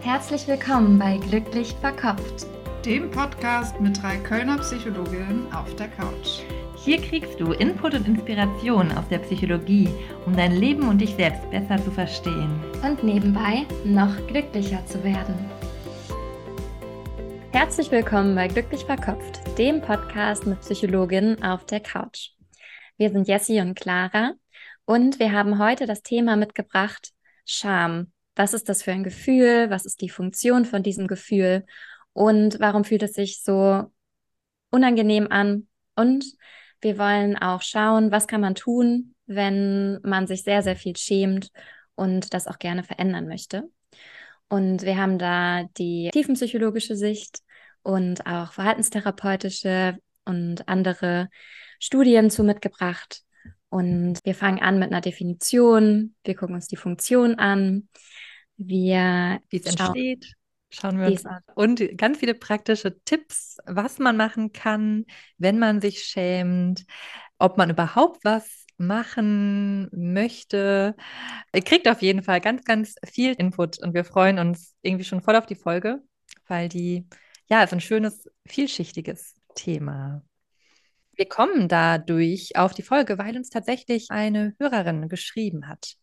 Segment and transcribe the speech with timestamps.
[0.00, 2.46] Herzlich willkommen bei Glücklich Verkopft,
[2.84, 6.42] dem Podcast mit drei Kölner Psychologinnen auf der Couch.
[6.76, 9.88] Hier kriegst du Input und Inspiration aus der Psychologie,
[10.24, 12.48] um dein Leben und dich selbst besser zu verstehen.
[12.84, 15.34] Und nebenbei noch glücklicher zu werden.
[17.50, 22.30] Herzlich willkommen bei Glücklich Verkopft, dem Podcast mit Psychologinnen auf der Couch.
[22.98, 24.34] Wir sind Jessie und Clara
[24.84, 27.10] und wir haben heute das Thema mitgebracht
[27.44, 28.12] Scham.
[28.38, 29.68] Was ist das für ein Gefühl?
[29.68, 31.66] Was ist die Funktion von diesem Gefühl?
[32.12, 33.90] Und warum fühlt es sich so
[34.70, 35.66] unangenehm an?
[35.96, 36.24] Und
[36.80, 41.50] wir wollen auch schauen, was kann man tun, wenn man sich sehr, sehr viel schämt
[41.96, 43.68] und das auch gerne verändern möchte.
[44.48, 47.40] Und wir haben da die tiefenpsychologische Sicht
[47.82, 51.28] und auch verhaltenstherapeutische und andere
[51.80, 53.22] Studien zu mitgebracht.
[53.68, 56.14] Und wir fangen an mit einer Definition.
[56.22, 57.88] Wir gucken uns die Funktion an.
[58.58, 60.34] Wir wie es entsteht,
[60.70, 61.40] schauen wir uns an.
[61.54, 65.06] Und ganz viele praktische Tipps, was man machen kann,
[65.38, 66.84] wenn man sich schämt,
[67.38, 70.96] ob man überhaupt was machen möchte.
[71.54, 75.22] Ihr kriegt auf jeden Fall ganz, ganz viel Input und wir freuen uns irgendwie schon
[75.22, 76.02] voll auf die Folge,
[76.48, 77.06] weil die,
[77.48, 80.22] ja, ist ein schönes, vielschichtiges Thema.
[81.14, 85.96] Wir kommen dadurch auf die Folge, weil uns tatsächlich eine Hörerin geschrieben hat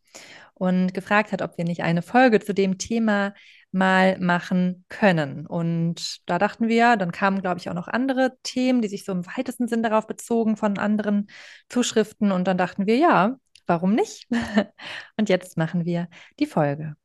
[0.53, 3.33] und gefragt hat, ob wir nicht eine Folge zu dem Thema
[3.71, 5.45] mal machen können.
[5.45, 9.11] Und da dachten wir, dann kamen, glaube ich, auch noch andere Themen, die sich so
[9.11, 11.27] im weitesten Sinn darauf bezogen von anderen
[11.69, 12.31] Zuschriften.
[12.31, 13.35] Und dann dachten wir, ja,
[13.67, 14.27] warum nicht?
[15.17, 16.07] Und jetzt machen wir
[16.39, 16.95] die Folge.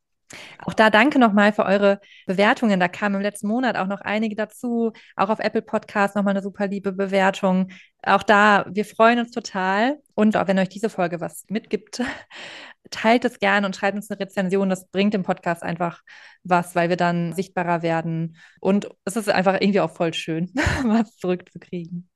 [0.64, 2.78] Auch da danke nochmal für eure Bewertungen.
[2.78, 4.92] Da kamen im letzten Monat auch noch einige dazu.
[5.16, 7.70] Auch auf Apple Podcast nochmal eine super liebe Bewertung.
[8.02, 9.98] Auch da, wir freuen uns total.
[10.14, 12.02] Und auch wenn euch diese Folge was mitgibt,
[12.90, 14.68] teilt es gerne und schreibt uns eine Rezension.
[14.68, 16.02] Das bringt dem Podcast einfach
[16.42, 18.36] was, weil wir dann sichtbarer werden.
[18.60, 20.52] Und es ist einfach irgendwie auch voll schön,
[20.84, 22.08] was zurückzukriegen.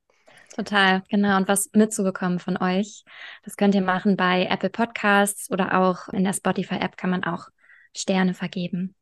[0.55, 1.35] Total, genau.
[1.35, 3.03] Und was mitzubekommen von euch.
[3.43, 7.49] Das könnt ihr machen bei Apple Podcasts oder auch in der Spotify-App kann man auch
[7.95, 8.95] Sterne vergeben.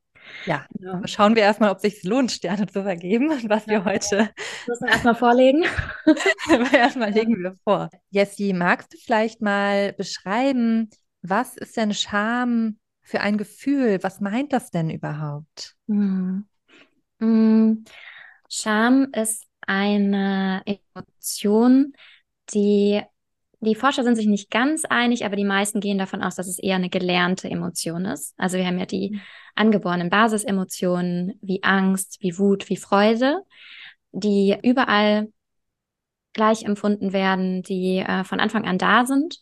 [0.46, 1.02] Ja, genau.
[1.06, 4.30] schauen wir erstmal, ob es sich lohnt, Sterne zu vergeben, was wir heute.
[4.68, 5.66] Müssen wir erstmal vorlegen.
[6.74, 7.90] erstmal legen wir vor.
[8.10, 10.90] Jessie, magst du vielleicht mal beschreiben,
[11.22, 14.00] was ist denn Scham für ein Gefühl?
[14.02, 15.76] Was meint das denn überhaupt?
[15.88, 16.46] Hm.
[17.20, 17.86] Hm.
[18.50, 21.94] Scham ist eine Emotion,
[22.54, 23.02] die
[23.64, 26.60] die Forscher sind sich nicht ganz einig, aber die meisten gehen davon aus, dass es
[26.60, 28.34] eher eine gelernte Emotion ist.
[28.38, 29.22] Also wir haben ja die mhm.
[29.56, 33.42] angeborenen Basisemotionen wie Angst, wie Wut, wie Freude,
[34.12, 35.32] die überall
[36.34, 39.40] gleich empfunden werden, die äh, von Anfang an da sind.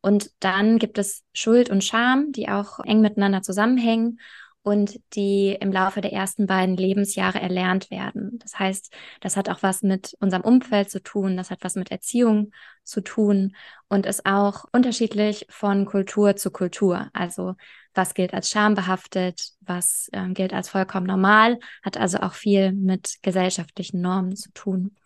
[0.00, 4.18] Und dann gibt es Schuld und Scham, die auch eng miteinander zusammenhängen
[4.62, 8.38] und die im Laufe der ersten beiden Lebensjahre erlernt werden.
[8.40, 11.90] Das heißt, das hat auch was mit unserem Umfeld zu tun, das hat was mit
[11.90, 12.52] Erziehung
[12.84, 13.56] zu tun
[13.88, 17.08] und ist auch unterschiedlich von Kultur zu Kultur.
[17.12, 17.54] Also
[17.94, 23.18] was gilt als schambehaftet, was äh, gilt als vollkommen normal, hat also auch viel mit
[23.22, 24.96] gesellschaftlichen Normen zu tun.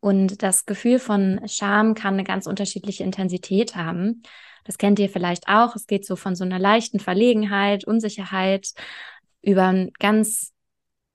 [0.00, 4.22] Und das Gefühl von Scham kann eine ganz unterschiedliche Intensität haben.
[4.66, 5.76] Das kennt ihr vielleicht auch.
[5.76, 8.72] Es geht so von so einer leichten Verlegenheit, Unsicherheit
[9.42, 10.52] über ein ganz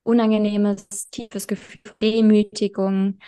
[0.04, 3.20] unangenehmes, tiefes Gefühl, Demütigung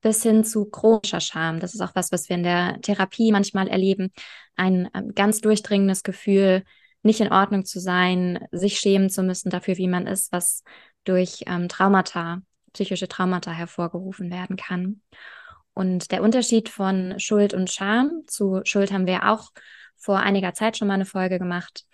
[0.00, 1.60] bis hin zu chronischer Scham.
[1.60, 4.12] Das ist auch was, was wir in der Therapie manchmal erleben.
[4.56, 6.64] Ein ganz durchdringendes Gefühl,
[7.02, 10.62] nicht in Ordnung zu sein, sich schämen zu müssen dafür, wie man ist, was
[11.04, 15.02] durch ähm, Traumata, psychische Traumata hervorgerufen werden kann.
[15.74, 19.50] Und der Unterschied von Schuld und Scham, zu Schuld haben wir auch
[19.96, 21.84] vor einiger Zeit schon mal eine Folge gemacht.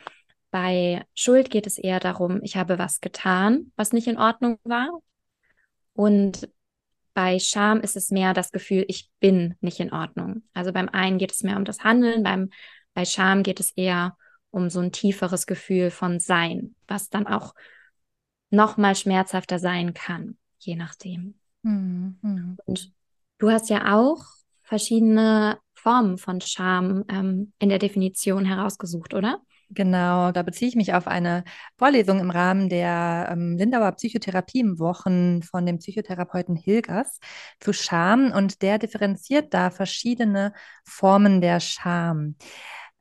[0.50, 5.00] Bei Schuld geht es eher darum, ich habe was getan, was nicht in Ordnung war.
[5.94, 6.48] Und
[7.14, 10.42] bei Scham ist es mehr das Gefühl, ich bin nicht in Ordnung.
[10.54, 12.50] Also beim einen geht es mehr um das Handeln, beim,
[12.94, 14.16] bei Scham geht es eher
[14.50, 17.54] um so ein tieferes Gefühl von Sein, was dann auch
[18.50, 21.34] noch mal schmerzhafter sein kann, je nachdem.
[21.62, 22.56] Mhm.
[22.64, 22.92] Und
[23.40, 24.22] Du hast ja auch
[24.62, 29.40] verschiedene Formen von Scham ähm, in der Definition herausgesucht, oder?
[29.70, 31.44] Genau, da beziehe ich mich auf eine
[31.78, 37.18] Vorlesung im Rahmen der ähm, Lindauer Psychotherapie-Wochen von dem Psychotherapeuten Hilgers
[37.60, 40.52] zu Scham und der differenziert da verschiedene
[40.84, 42.36] Formen der Scham.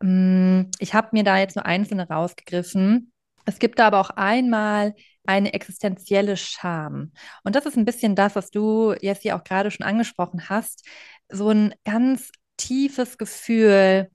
[0.01, 3.11] Ähm, ich habe mir da jetzt nur einzelne rausgegriffen.
[3.45, 4.95] Es gibt da aber auch einmal
[5.25, 7.11] eine existenzielle Scham.
[7.43, 10.85] Und das ist ein bisschen das, was du hier auch gerade schon angesprochen hast.
[11.29, 14.09] So ein ganz tiefes Gefühl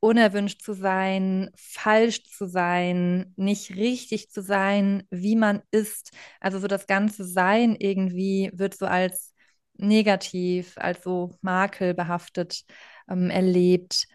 [0.00, 6.12] unerwünscht zu sein, falsch zu sein, nicht richtig zu sein, wie man ist.
[6.40, 9.34] Also so das ganze Sein irgendwie wird so als
[9.74, 12.64] negativ, als so makelbehaftet
[13.08, 14.06] ähm, erlebt.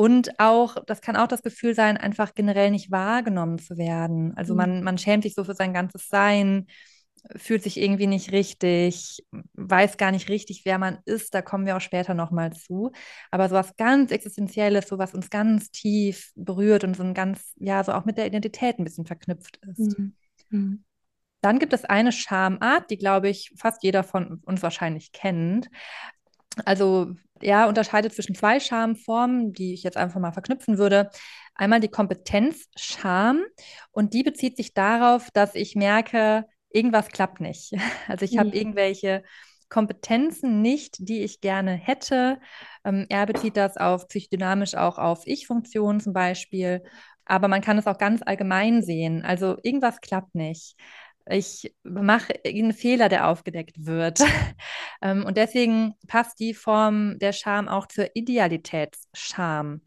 [0.00, 4.32] Und auch, das kann auch das Gefühl sein, einfach generell nicht wahrgenommen zu werden.
[4.34, 4.82] Also man, mhm.
[4.82, 6.68] man schämt sich so für sein ganzes Sein,
[7.36, 11.34] fühlt sich irgendwie nicht richtig, weiß gar nicht richtig, wer man ist.
[11.34, 12.92] Da kommen wir auch später nochmal zu.
[13.30, 17.52] Aber so was ganz Existenzielles, so was uns ganz tief berührt und so ein ganz,
[17.56, 19.98] ja, so auch mit der Identität ein bisschen verknüpft ist.
[19.98, 20.16] Mhm.
[20.48, 20.84] Mhm.
[21.42, 25.68] Dann gibt es eine Schamart, die, glaube ich, fast jeder von uns wahrscheinlich kennt.
[26.64, 31.10] Also er unterscheidet zwischen zwei Schamformen, die ich jetzt einfach mal verknüpfen würde.
[31.54, 33.42] Einmal die Kompetenzscham
[33.90, 37.72] und die bezieht sich darauf, dass ich merke, irgendwas klappt nicht.
[38.08, 38.38] Also ich mhm.
[38.38, 39.22] habe irgendwelche
[39.68, 42.40] Kompetenzen nicht, die ich gerne hätte.
[42.84, 46.82] Ähm, er bezieht das auf psychodynamisch auch auf Ich-Funktionen zum Beispiel.
[47.24, 49.22] Aber man kann es auch ganz allgemein sehen.
[49.24, 50.74] Also irgendwas klappt nicht.
[51.30, 54.20] Ich mache einen Fehler, der aufgedeckt wird.
[55.02, 59.80] Ähm, und deswegen passt die Form der Scham auch zur Idealitätsscham.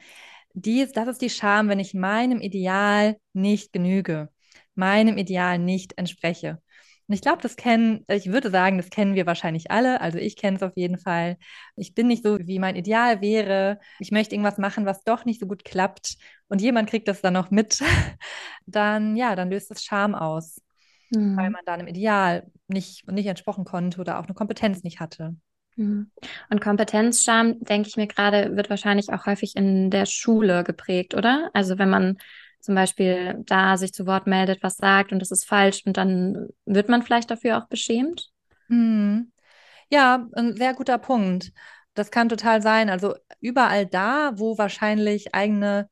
[0.56, 4.30] Die, das ist die Scham, wenn ich meinem Ideal nicht genüge,
[4.74, 6.62] meinem Ideal nicht entspreche.
[7.08, 10.00] Und ich glaube, das kennen, ich würde sagen, das kennen wir wahrscheinlich alle.
[10.02, 11.38] Also ich kenne es auf jeden Fall.
[11.76, 13.80] Ich bin nicht so, wie mein Ideal wäre.
[14.00, 16.16] Ich möchte irgendwas machen, was doch nicht so gut klappt.
[16.48, 17.80] Und jemand kriegt das dann noch mit.
[18.66, 20.62] Dann, ja, dann löst es Scham aus,
[21.16, 21.38] mhm.
[21.38, 25.36] weil man dann im Ideal nicht, nicht entsprochen konnte oder auch eine Kompetenz nicht hatte.
[25.76, 26.12] Mhm.
[26.50, 31.50] Und Kompetenzscham, denke ich mir gerade, wird wahrscheinlich auch häufig in der Schule geprägt, oder?
[31.54, 32.18] Also wenn man
[32.60, 36.48] zum Beispiel da sich zu Wort meldet, was sagt und das ist falsch und dann
[36.66, 38.30] wird man vielleicht dafür auch beschämt?
[38.68, 39.32] Hm.
[39.92, 41.52] Ja, ein sehr guter Punkt.
[41.94, 42.90] Das kann total sein.
[42.90, 45.90] Also überall da, wo wahrscheinlich eigene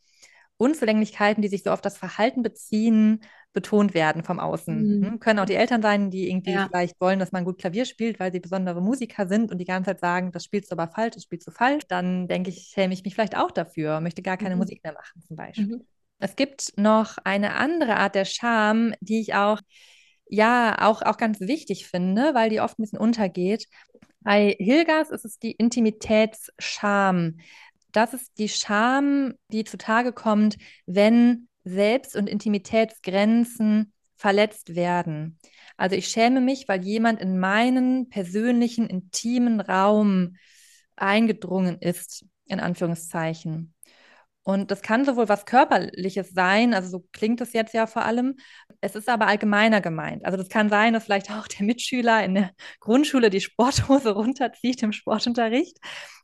[0.58, 3.22] Unzulänglichkeiten, die sich so auf das Verhalten beziehen,
[3.54, 5.00] betont werden vom Außen.
[5.00, 5.06] Mhm.
[5.06, 5.20] Hm?
[5.20, 6.68] Können auch die Eltern sein, die irgendwie ja.
[6.68, 9.90] vielleicht wollen, dass man gut Klavier spielt, weil sie besondere Musiker sind und die ganze
[9.90, 11.84] Zeit sagen, das spielst du aber falsch, das spielst du falsch.
[11.88, 14.62] Dann denke ich, schäme ich mich vielleicht auch dafür, möchte gar keine mhm.
[14.62, 15.78] Musik mehr machen zum Beispiel.
[15.78, 15.86] Mhm.
[16.20, 19.60] Es gibt noch eine andere Art der Scham, die ich auch,
[20.30, 23.68] ja, auch, auch ganz wichtig finde, weil die oft ein bisschen untergeht.
[24.22, 27.40] Bei Hilgas ist es die Intimitätsscham.
[27.92, 35.40] Das ist die Scham, die zutage kommt, wenn Selbst- und Intimitätsgrenzen verletzt werden.
[35.78, 40.36] Also ich schäme mich, weil jemand in meinen persönlichen, intimen Raum
[40.96, 43.74] eingedrungen ist, in Anführungszeichen.
[44.44, 48.38] Und das kann sowohl was Körperliches sein, also so klingt es jetzt ja vor allem.
[48.82, 50.26] Es ist aber allgemeiner gemeint.
[50.26, 54.82] Also das kann sein, dass vielleicht auch der Mitschüler in der Grundschule die Sporthose runterzieht
[54.82, 55.78] im Sportunterricht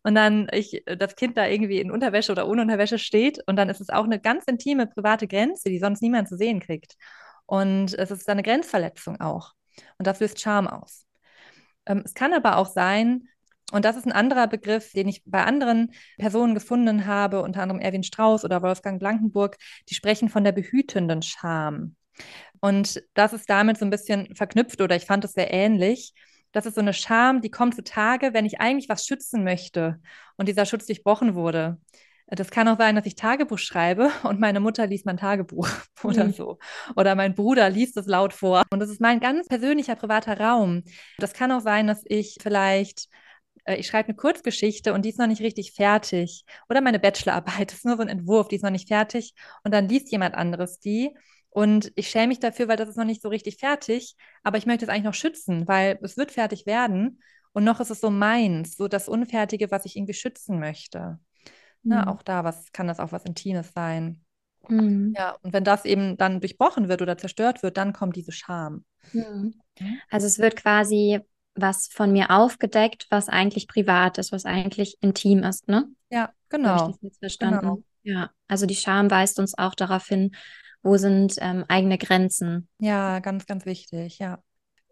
[0.03, 3.69] und dann ich, das Kind da irgendwie in Unterwäsche oder ohne Unterwäsche steht und dann
[3.69, 6.95] ist es auch eine ganz intime private Grenze, die sonst niemand zu sehen kriegt.
[7.45, 9.53] Und es ist eine Grenzverletzung auch.
[9.99, 11.05] Und das löst Charme aus.
[11.85, 13.27] Ähm, es kann aber auch sein,
[13.71, 17.81] und das ist ein anderer Begriff, den ich bei anderen Personen gefunden habe, unter anderem
[17.81, 19.57] Erwin Strauß oder Wolfgang Blankenburg,
[19.89, 21.95] die sprechen von der behütenden Scham.
[22.61, 26.13] Und das ist damit so ein bisschen verknüpft oder ich fand es sehr ähnlich.
[26.53, 29.99] Das ist so eine Scham, die kommt zutage, wenn ich eigentlich was schützen möchte
[30.37, 31.77] und dieser Schutz durchbrochen wurde.
[32.29, 35.67] Das kann auch sein, dass ich Tagebuch schreibe und meine Mutter liest mein Tagebuch
[36.03, 36.33] oder mhm.
[36.33, 36.57] so.
[36.95, 38.63] Oder mein Bruder liest es laut vor.
[38.69, 40.83] Und das ist mein ganz persönlicher, privater Raum.
[41.19, 43.09] Das kann auch sein, dass ich vielleicht
[43.75, 46.45] ich schreibe eine Kurzgeschichte und die ist noch nicht richtig fertig.
[46.69, 49.33] Oder meine Bachelorarbeit ist nur so ein Entwurf, die ist noch nicht fertig.
[49.63, 51.15] Und dann liest jemand anderes die.
[51.49, 54.15] Und ich schäme mich dafür, weil das ist noch nicht so richtig fertig.
[54.43, 57.21] Aber ich möchte es eigentlich noch schützen, weil es wird fertig werden.
[57.53, 61.19] Und noch ist es so meins, so das Unfertige, was ich irgendwie schützen möchte.
[61.83, 61.89] Mhm.
[61.89, 64.23] Na, auch da was, kann das auch was Intimes sein.
[64.69, 65.13] Mhm.
[65.17, 68.85] Ja, und wenn das eben dann durchbrochen wird oder zerstört wird, dann kommt diese Scham.
[69.13, 69.55] Mhm.
[70.09, 71.21] Also es wird quasi
[71.57, 75.87] was von mir aufgedeckt, was eigentlich privat ist, was eigentlich intim ist, ne?
[76.09, 76.69] Ja, genau.
[76.69, 77.59] Habe ich das jetzt verstanden?
[77.59, 77.83] Genau.
[78.03, 80.31] Ja, also die Scham weist uns auch darauf hin,
[80.81, 82.69] wo sind ähm, eigene Grenzen.
[82.79, 84.41] Ja, ganz, ganz wichtig, ja.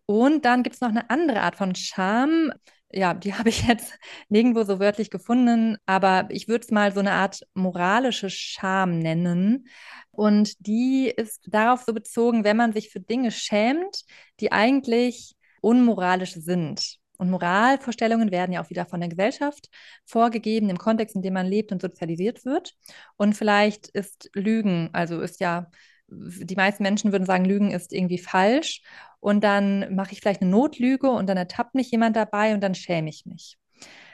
[0.05, 2.51] Und dann gibt es noch eine andere Art von Scham.
[2.91, 3.97] Ja, die habe ich jetzt
[4.29, 9.67] nirgendwo so wörtlich gefunden, aber ich würde es mal so eine Art moralische Scham nennen.
[10.11, 14.03] Und die ist darauf so bezogen, wenn man sich für Dinge schämt,
[14.39, 15.34] die eigentlich
[15.65, 16.97] unmoralisch sind.
[17.17, 19.69] Und Moralvorstellungen werden ja auch wieder von der Gesellschaft
[20.05, 22.75] vorgegeben, im Kontext, in dem man lebt und sozialisiert wird.
[23.17, 25.71] Und vielleicht ist Lügen, also ist ja,
[26.07, 28.83] die meisten Menschen würden sagen, Lügen ist irgendwie falsch.
[29.19, 32.75] Und dann mache ich vielleicht eine Notlüge und dann ertappt mich jemand dabei und dann
[32.75, 33.57] schäme ich mich.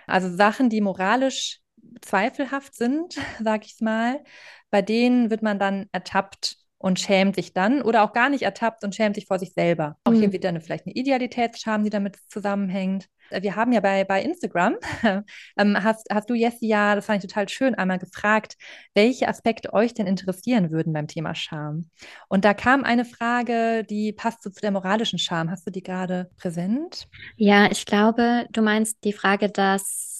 [0.07, 1.59] Also Sachen, die moralisch
[2.01, 4.23] zweifelhaft sind, sag ich mal,
[4.69, 8.83] bei denen wird man dann ertappt und schämt sich dann oder auch gar nicht ertappt
[8.83, 9.97] und schämt sich vor sich selber.
[10.03, 10.33] Auch hier mhm.
[10.33, 13.07] wieder eine, vielleicht eine Idealitätsscham, die damit zusammenhängt.
[13.29, 14.75] Wir haben ja bei, bei Instagram,
[15.57, 18.57] ähm, hast, hast du, Jessie, ja, das fand ich total schön, einmal gefragt,
[18.93, 21.89] welche Aspekte euch denn interessieren würden beim Thema Scham.
[22.27, 25.49] Und da kam eine Frage, die passt so zu der moralischen Scham.
[25.49, 27.07] Hast du die gerade präsent?
[27.37, 30.11] Ja, ich glaube, du meinst die Frage, dass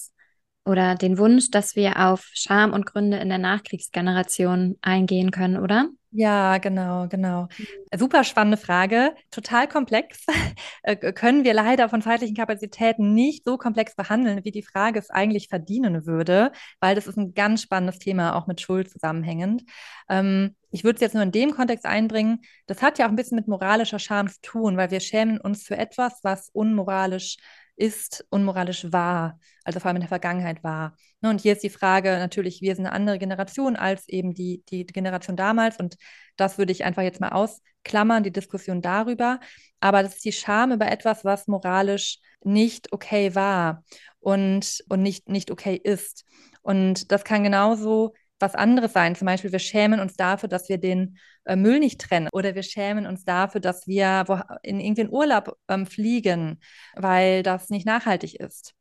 [0.64, 5.90] oder den Wunsch, dass wir auf Scham und Gründe in der Nachkriegsgeneration eingehen können, oder?
[6.14, 7.44] Ja, genau, genau.
[7.58, 7.98] Mhm.
[7.98, 10.26] Super spannende Frage, total komplex.
[10.84, 15.12] Äh, können wir leider von zeitlichen Kapazitäten nicht so komplex behandeln, wie die Frage es
[15.12, 19.64] eigentlich verdienen würde, weil das ist ein ganz spannendes Thema, auch mit Schuld zusammenhängend.
[20.10, 23.16] Ähm, ich würde es jetzt nur in dem Kontext einbringen, das hat ja auch ein
[23.16, 27.38] bisschen mit moralischer Scham zu tun, weil wir schämen uns für etwas, was unmoralisch
[27.82, 30.96] ist, unmoralisch war, also vor allem in der Vergangenheit war.
[31.22, 34.64] Ne, und hier ist die Frage natürlich, wir sind eine andere Generation als eben die,
[34.70, 35.98] die Generation damals und
[36.38, 39.40] das würde ich einfach jetzt mal ausklammern, die Diskussion darüber.
[39.80, 43.84] Aber das ist die Scham über etwas, was moralisch nicht okay war
[44.20, 46.24] und, und nicht, nicht okay ist.
[46.62, 49.16] Und das kann genauso was anderes sein.
[49.16, 52.30] Zum Beispiel, wir schämen uns dafür, dass wir den äh, Müll nicht trennen.
[52.34, 56.60] Oder wir schämen uns dafür, dass wir wo, in irgendeinen Urlaub ähm, fliegen,
[56.96, 58.74] weil das nicht nachhaltig ist.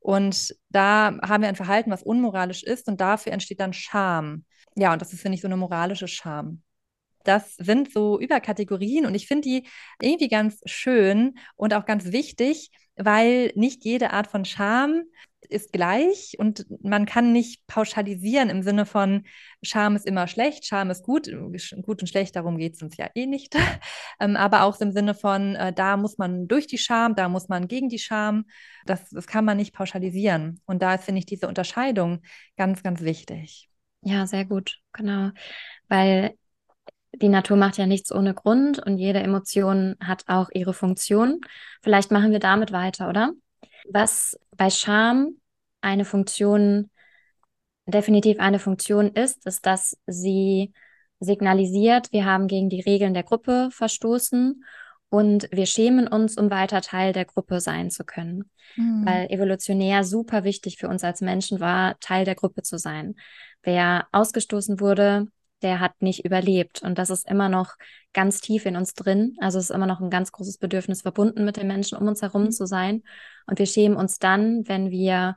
[0.00, 4.44] Und da haben wir ein Verhalten, was unmoralisch ist und dafür entsteht dann Scham.
[4.76, 6.62] Ja, und das ist, finde ich, so eine moralische Scham.
[7.24, 9.68] Das sind so Überkategorien und ich finde die
[10.00, 12.70] irgendwie ganz schön und auch ganz wichtig,
[13.04, 15.04] weil nicht jede Art von Scham
[15.48, 19.24] ist gleich und man kann nicht pauschalisieren im Sinne von
[19.62, 21.30] Scham ist immer schlecht, Scham ist gut,
[21.82, 23.54] gut und schlecht, darum geht es uns ja eh nicht.
[24.20, 27.48] ähm, aber auch im Sinne von, äh, da muss man durch die Scham, da muss
[27.48, 28.46] man gegen die Scham,
[28.86, 30.60] das, das kann man nicht pauschalisieren.
[30.66, 32.22] Und da ist, finde ich, diese Unterscheidung
[32.56, 33.68] ganz, ganz wichtig.
[34.02, 35.30] Ja, sehr gut, genau.
[35.88, 36.34] Weil
[37.14, 41.40] die Natur macht ja nichts ohne Grund und jede Emotion hat auch ihre Funktion.
[41.82, 43.32] Vielleicht machen wir damit weiter, oder?
[43.90, 45.36] Was bei Scham
[45.80, 46.90] eine Funktion,
[47.86, 50.72] definitiv eine Funktion ist, ist, dass sie
[51.20, 54.64] signalisiert, wir haben gegen die Regeln der Gruppe verstoßen
[55.08, 58.50] und wir schämen uns, um weiter Teil der Gruppe sein zu können.
[58.76, 59.04] Mhm.
[59.04, 63.14] Weil evolutionär super wichtig für uns als Menschen war, Teil der Gruppe zu sein.
[63.62, 65.26] Wer ausgestoßen wurde,
[65.62, 66.82] der hat nicht überlebt.
[66.82, 67.74] Und das ist immer noch
[68.12, 69.36] ganz tief in uns drin.
[69.40, 72.22] Also es ist immer noch ein ganz großes Bedürfnis verbunden mit den Menschen um uns
[72.22, 72.50] herum mhm.
[72.50, 73.02] zu sein.
[73.46, 75.36] Und wir schämen uns dann, wenn wir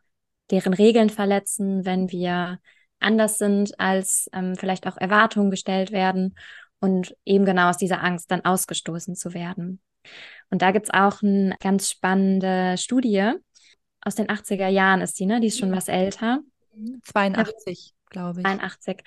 [0.52, 2.60] deren Regeln verletzen, wenn wir
[3.00, 6.36] anders sind, als ähm, vielleicht auch Erwartungen gestellt werden
[6.80, 9.82] und eben genau aus dieser Angst dann ausgestoßen zu werden.
[10.50, 13.34] Und da gibt es auch eine ganz spannende Studie
[14.06, 15.42] aus den 80er Jahren ist die, ne?
[15.42, 16.40] Die ist schon was älter.
[17.06, 18.46] 82 glaube ich.
[18.46, 19.04] 81.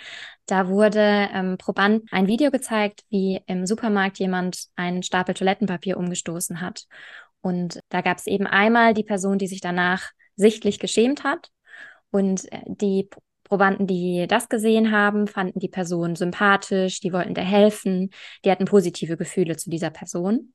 [0.47, 6.61] Da wurde ähm, Proband ein Video gezeigt, wie im Supermarkt jemand einen Stapel Toilettenpapier umgestoßen
[6.61, 6.85] hat.
[7.41, 11.51] Und da gab es eben einmal die Person, die sich danach sichtlich geschämt hat.
[12.11, 13.09] Und äh, die
[13.45, 18.11] Probanden, die das gesehen haben, fanden die Person sympathisch, die wollten der helfen,
[18.45, 20.53] die hatten positive Gefühle zu dieser Person.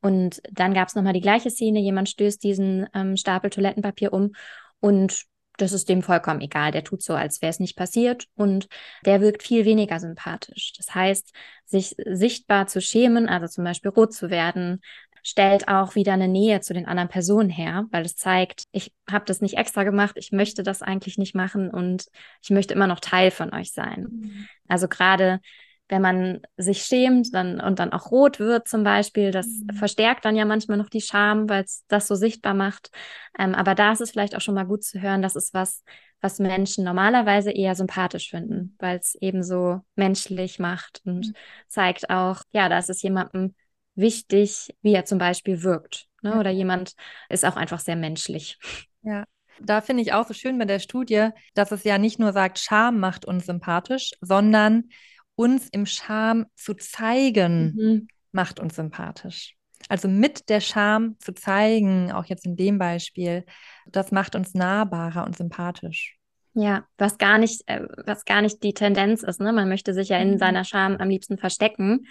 [0.00, 4.32] Und dann gab es nochmal die gleiche Szene, jemand stößt diesen ähm, Stapel Toilettenpapier um
[4.78, 5.26] und
[5.58, 6.70] das ist dem vollkommen egal.
[6.70, 8.68] Der tut so, als wäre es nicht passiert und
[9.04, 10.72] der wirkt viel weniger sympathisch.
[10.76, 11.32] Das heißt,
[11.64, 14.80] sich sichtbar zu schämen, also zum Beispiel rot zu werden,
[15.22, 19.24] stellt auch wieder eine Nähe zu den anderen Personen her, weil es zeigt, ich habe
[19.24, 22.06] das nicht extra gemacht, ich möchte das eigentlich nicht machen und
[22.42, 24.06] ich möchte immer noch Teil von euch sein.
[24.08, 24.48] Mhm.
[24.68, 25.40] Also gerade
[25.88, 29.74] wenn man sich schämt dann, und dann auch rot wird zum Beispiel, das mhm.
[29.74, 32.90] verstärkt dann ja manchmal noch die Scham, weil es das so sichtbar macht.
[33.38, 35.84] Ähm, aber da ist es vielleicht auch schon mal gut zu hören, das ist was,
[36.20, 41.34] was Menschen normalerweise eher sympathisch finden, weil es eben so menschlich macht und mhm.
[41.68, 43.54] zeigt auch, ja, da ist es jemandem
[43.94, 46.06] wichtig, wie er zum Beispiel wirkt.
[46.22, 46.30] Ne?
[46.30, 46.40] Ja.
[46.40, 46.94] Oder jemand
[47.28, 48.58] ist auch einfach sehr menschlich.
[49.02, 49.24] Ja,
[49.60, 52.58] da finde ich auch so schön bei der Studie, dass es ja nicht nur sagt,
[52.58, 54.90] Scham macht uns sympathisch, sondern
[55.36, 58.08] uns im Scham zu zeigen, mhm.
[58.32, 59.54] macht uns sympathisch.
[59.88, 63.44] Also mit der Scham zu zeigen, auch jetzt in dem Beispiel,
[63.86, 66.16] das macht uns nahbarer und sympathisch.
[66.54, 69.52] Ja, was gar nicht, äh, was gar nicht die Tendenz ist, ne?
[69.52, 70.38] Man möchte sich ja in mhm.
[70.38, 72.06] seiner Scham am liebsten verstecken.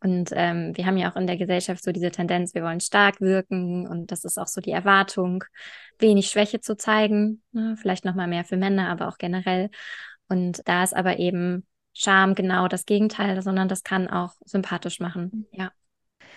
[0.00, 3.22] Und ähm, wir haben ja auch in der Gesellschaft so diese Tendenz, wir wollen stark
[3.22, 5.44] wirken und das ist auch so die Erwartung,
[5.98, 7.42] wenig Schwäche zu zeigen.
[7.52, 7.76] Ne?
[7.80, 9.70] Vielleicht nochmal mehr für Männer, aber auch generell.
[10.28, 11.64] Und da ist aber eben
[11.94, 15.46] Scham genau das Gegenteil, sondern das kann auch sympathisch machen.
[15.52, 15.72] Ja.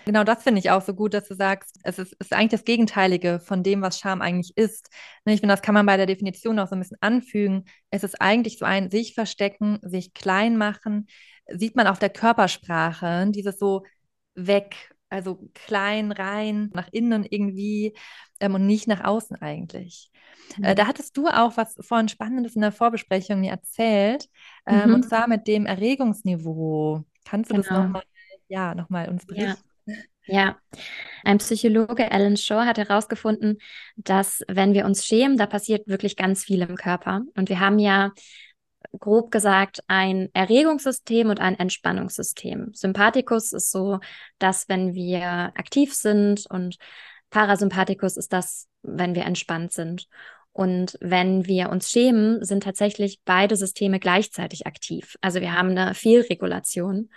[0.05, 2.63] Genau das finde ich auch so gut, dass du sagst, es ist, ist, eigentlich das
[2.63, 4.89] Gegenteilige von dem, was Scham eigentlich ist.
[5.25, 7.65] Ne, ich finde, das kann man bei der Definition auch so ein bisschen anfügen.
[7.89, 11.07] Es ist eigentlich so ein sich verstecken, sich klein machen.
[11.47, 13.83] Sieht man auf der Körpersprache, dieses so
[14.35, 17.93] weg, also klein rein, nach innen irgendwie
[18.39, 20.11] ähm, und nicht nach außen eigentlich.
[20.57, 20.63] Mhm.
[20.63, 24.27] Äh, da hattest du auch was vorhin Spannendes in der Vorbesprechung mir erzählt,
[24.65, 24.95] ähm, mhm.
[24.95, 27.03] und zwar mit dem Erregungsniveau.
[27.25, 27.67] Kannst du genau.
[27.67, 28.03] das nochmal
[28.47, 29.61] ja, noch uns berichten?
[29.85, 29.95] Ja.
[30.29, 30.57] Ja,
[31.23, 33.59] ein Psychologe, Alan Shaw, hat herausgefunden,
[33.95, 37.21] dass wenn wir uns schämen, da passiert wirklich ganz viel im Körper.
[37.37, 38.11] Und wir haben ja
[38.99, 42.71] grob gesagt ein Erregungssystem und ein Entspannungssystem.
[42.73, 43.99] Sympathikus ist so,
[44.39, 46.77] dass wenn wir aktiv sind und
[47.29, 50.07] Parasympathikus ist das, wenn wir entspannt sind.
[50.53, 55.15] Und wenn wir uns schämen, sind tatsächlich beide Systeme gleichzeitig aktiv.
[55.21, 57.09] Also wir haben eine Fehlregulation.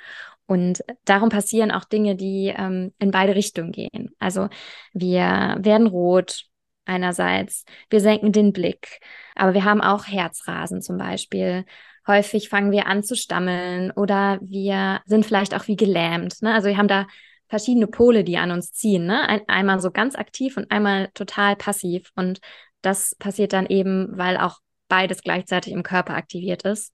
[0.44, 4.14] Und darum passieren auch Dinge, die ähm, in beide Richtungen gehen.
[4.18, 4.48] Also
[4.92, 6.49] wir werden rot
[6.90, 9.00] einerseits, wir senken den Blick,
[9.34, 11.64] aber wir haben auch Herzrasen zum Beispiel.
[12.06, 16.42] Häufig fangen wir an zu stammeln oder wir sind vielleicht auch wie gelähmt.
[16.42, 16.52] Ne?
[16.52, 17.06] Also wir haben da
[17.48, 19.06] verschiedene Pole, die an uns ziehen.
[19.06, 19.28] Ne?
[19.28, 22.10] Ein, einmal so ganz aktiv und einmal total passiv.
[22.16, 22.40] Und
[22.82, 26.92] das passiert dann eben, weil auch beides gleichzeitig im Körper aktiviert ist.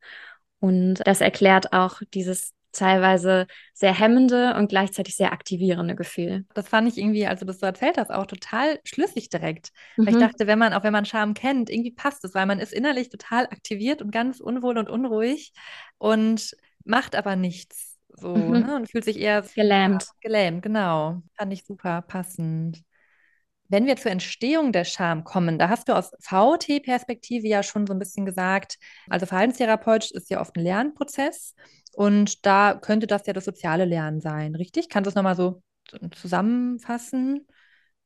[0.59, 6.45] Und das erklärt auch dieses teilweise sehr hemmende und gleichzeitig sehr aktivierende Gefühl.
[6.55, 9.71] Das fand ich irgendwie, also das du erzählt hast, auch total schlüssig direkt.
[9.97, 10.07] Mhm.
[10.07, 10.25] Weil ich mhm.
[10.25, 13.09] dachte, wenn man, auch wenn man Scham kennt, irgendwie passt es, weil man ist innerlich
[13.09, 15.53] total aktiviert und ganz unwohl und unruhig
[15.99, 17.97] und macht aber nichts.
[18.17, 18.61] So, mhm.
[18.61, 18.77] ne?
[18.77, 20.09] Und fühlt sich eher gelähmt.
[20.21, 21.23] Gelähmt, genau.
[21.37, 22.83] Fand ich super passend.
[23.69, 27.93] Wenn wir zur Entstehung der Scham kommen, da hast du aus VT-Perspektive ja schon so
[27.93, 28.79] ein bisschen gesagt,
[29.11, 31.55] also Verhaltenstherapeutisch ist ja oft ein Lernprozess
[31.97, 34.91] und da könnte das ja das soziale Lernen sein, richtig?
[34.91, 35.63] Kannst du es nochmal so
[36.15, 37.47] zusammenfassen?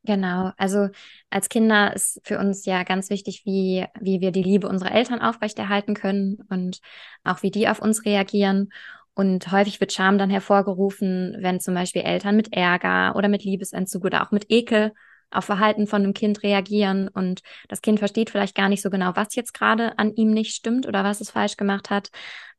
[0.05, 0.89] Genau, also
[1.29, 5.21] als Kinder ist für uns ja ganz wichtig, wie, wie wir die Liebe unserer Eltern
[5.21, 6.79] aufrechterhalten können und
[7.25, 8.73] auch wie die auf uns reagieren.
[9.15, 14.05] Und häufig wird Scham dann hervorgerufen, wenn zum Beispiel Eltern mit Ärger oder mit Liebesentzug
[14.05, 14.93] oder auch mit Ekel
[15.31, 19.13] auf Verhalten von einem Kind reagieren und das Kind versteht vielleicht gar nicht so genau,
[19.15, 22.11] was jetzt gerade an ihm nicht stimmt oder was es falsch gemacht hat,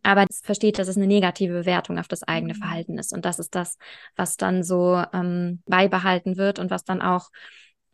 [0.04, 2.58] aber es versteht, dass es eine negative Bewertung auf das eigene mhm.
[2.58, 3.78] Verhalten ist und das ist das,
[4.16, 7.30] was dann so ähm, beibehalten wird und was dann auch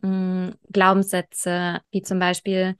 [0.00, 2.76] mh, hm, Glaubenssätze wie zum Beispiel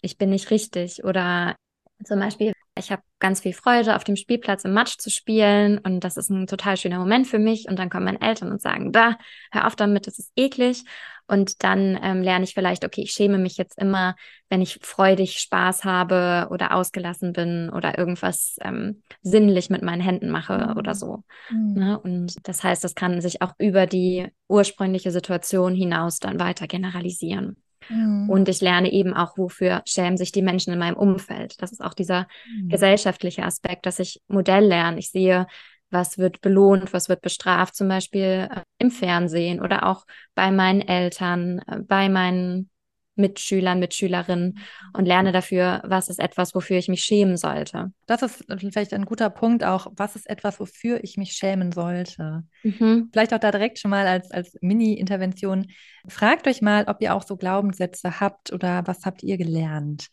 [0.00, 1.56] ich bin nicht richtig oder
[2.04, 6.00] zum Beispiel ich habe ganz viel Freude, auf dem Spielplatz im Matsch zu spielen und
[6.00, 7.68] das ist ein total schöner Moment für mich.
[7.68, 9.18] Und dann kommen meine Eltern und sagen, da,
[9.50, 10.84] hör auf damit, das ist eklig.
[11.26, 14.16] Und dann ähm, lerne ich vielleicht, okay, ich schäme mich jetzt immer,
[14.48, 20.30] wenn ich freudig Spaß habe oder ausgelassen bin oder irgendwas ähm, sinnlich mit meinen Händen
[20.30, 20.78] mache mhm.
[20.78, 21.24] oder so.
[21.50, 21.74] Mhm.
[21.74, 22.00] Ne?
[22.00, 27.62] Und das heißt, das kann sich auch über die ursprüngliche Situation hinaus dann weiter generalisieren.
[27.88, 28.28] Mhm.
[28.28, 31.60] Und ich lerne eben auch, wofür schämen sich die Menschen in meinem Umfeld.
[31.62, 32.68] Das ist auch dieser mhm.
[32.68, 34.98] gesellschaftliche Aspekt, dass ich Modell lerne.
[34.98, 35.46] Ich sehe,
[35.90, 40.82] was wird belohnt, was wird bestraft, zum Beispiel äh, im Fernsehen oder auch bei meinen
[40.82, 42.70] Eltern, äh, bei meinen
[43.18, 44.58] Mitschülern, Mitschülerinnen
[44.92, 47.92] und lerne dafür, was ist etwas, wofür ich mich schämen sollte.
[48.06, 52.44] Das ist vielleicht ein guter Punkt auch, was ist etwas, wofür ich mich schämen sollte.
[52.62, 53.08] Mhm.
[53.12, 55.66] Vielleicht auch da direkt schon mal als, als Mini-Intervention.
[56.06, 60.08] Fragt euch mal, ob ihr auch so Glaubenssätze habt oder was habt ihr gelernt.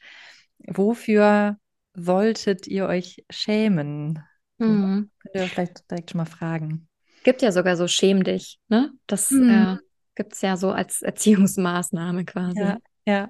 [0.68, 1.58] Wofür
[1.94, 4.20] solltet ihr euch schämen?
[4.58, 5.10] Mhm.
[5.20, 6.88] Könnt ihr vielleicht direkt schon mal fragen.
[7.24, 8.92] Gibt ja sogar so Schäm dich, ne?
[9.08, 9.50] Das mhm.
[9.50, 9.78] äh,
[10.16, 12.60] gibt es ja so als Erziehungsmaßnahme quasi.
[12.60, 13.30] Ja, ja,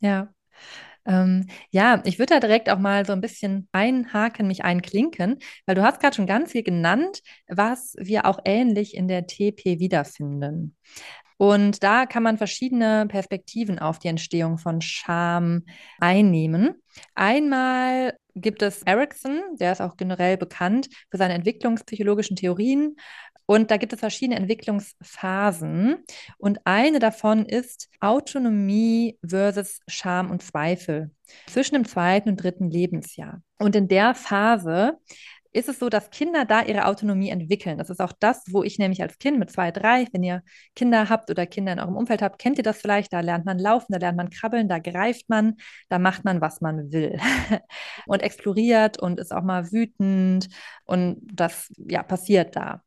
[0.00, 0.28] ja.
[1.06, 5.74] Ähm, ja, ich würde da direkt auch mal so ein bisschen einhaken, mich einklinken, weil
[5.76, 10.76] du hast gerade schon ganz viel genannt, was wir auch ähnlich in der TP wiederfinden.
[11.36, 15.64] Und da kann man verschiedene Perspektiven auf die Entstehung von Scham
[15.98, 16.82] einnehmen.
[17.14, 22.96] Einmal gibt es Erickson, der ist auch generell bekannt für seine entwicklungspsychologischen Theorien.
[23.46, 25.96] Und da gibt es verschiedene Entwicklungsphasen.
[26.38, 31.10] Und eine davon ist Autonomie versus Scham und Zweifel
[31.46, 33.42] zwischen dem zweiten und dritten Lebensjahr.
[33.58, 34.98] Und in der Phase
[35.54, 37.78] ist es so, dass Kinder da ihre Autonomie entwickeln.
[37.78, 40.42] Das ist auch das, wo ich nämlich als Kind mit zwei, drei, wenn ihr
[40.74, 43.12] Kinder habt oder Kinder in eurem Umfeld habt, kennt ihr das vielleicht?
[43.12, 45.54] Da lernt man laufen, da lernt man krabbeln, da greift man,
[45.88, 47.18] da macht man, was man will
[48.06, 50.48] und exploriert und ist auch mal wütend
[50.84, 52.82] und das ja passiert da.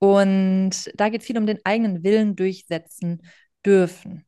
[0.00, 3.22] Und da geht es viel um den eigenen Willen durchsetzen
[3.64, 4.27] dürfen.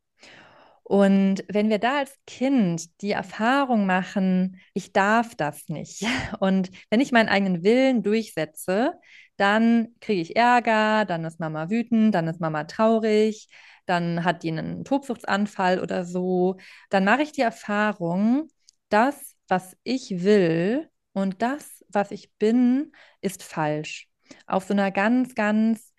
[0.91, 6.03] Und wenn wir da als Kind die Erfahrung machen, ich darf das nicht.
[6.41, 8.95] Und wenn ich meinen eigenen Willen durchsetze,
[9.37, 13.49] dann kriege ich Ärger, dann ist Mama wütend, dann ist Mama traurig,
[13.87, 16.57] dann hat die einen Tobsuchtsanfall oder so.
[16.89, 18.49] Dann mache ich die Erfahrung,
[18.89, 24.09] das, was ich will und das, was ich bin, ist falsch.
[24.49, 25.93] Auf so einer ganz, ganz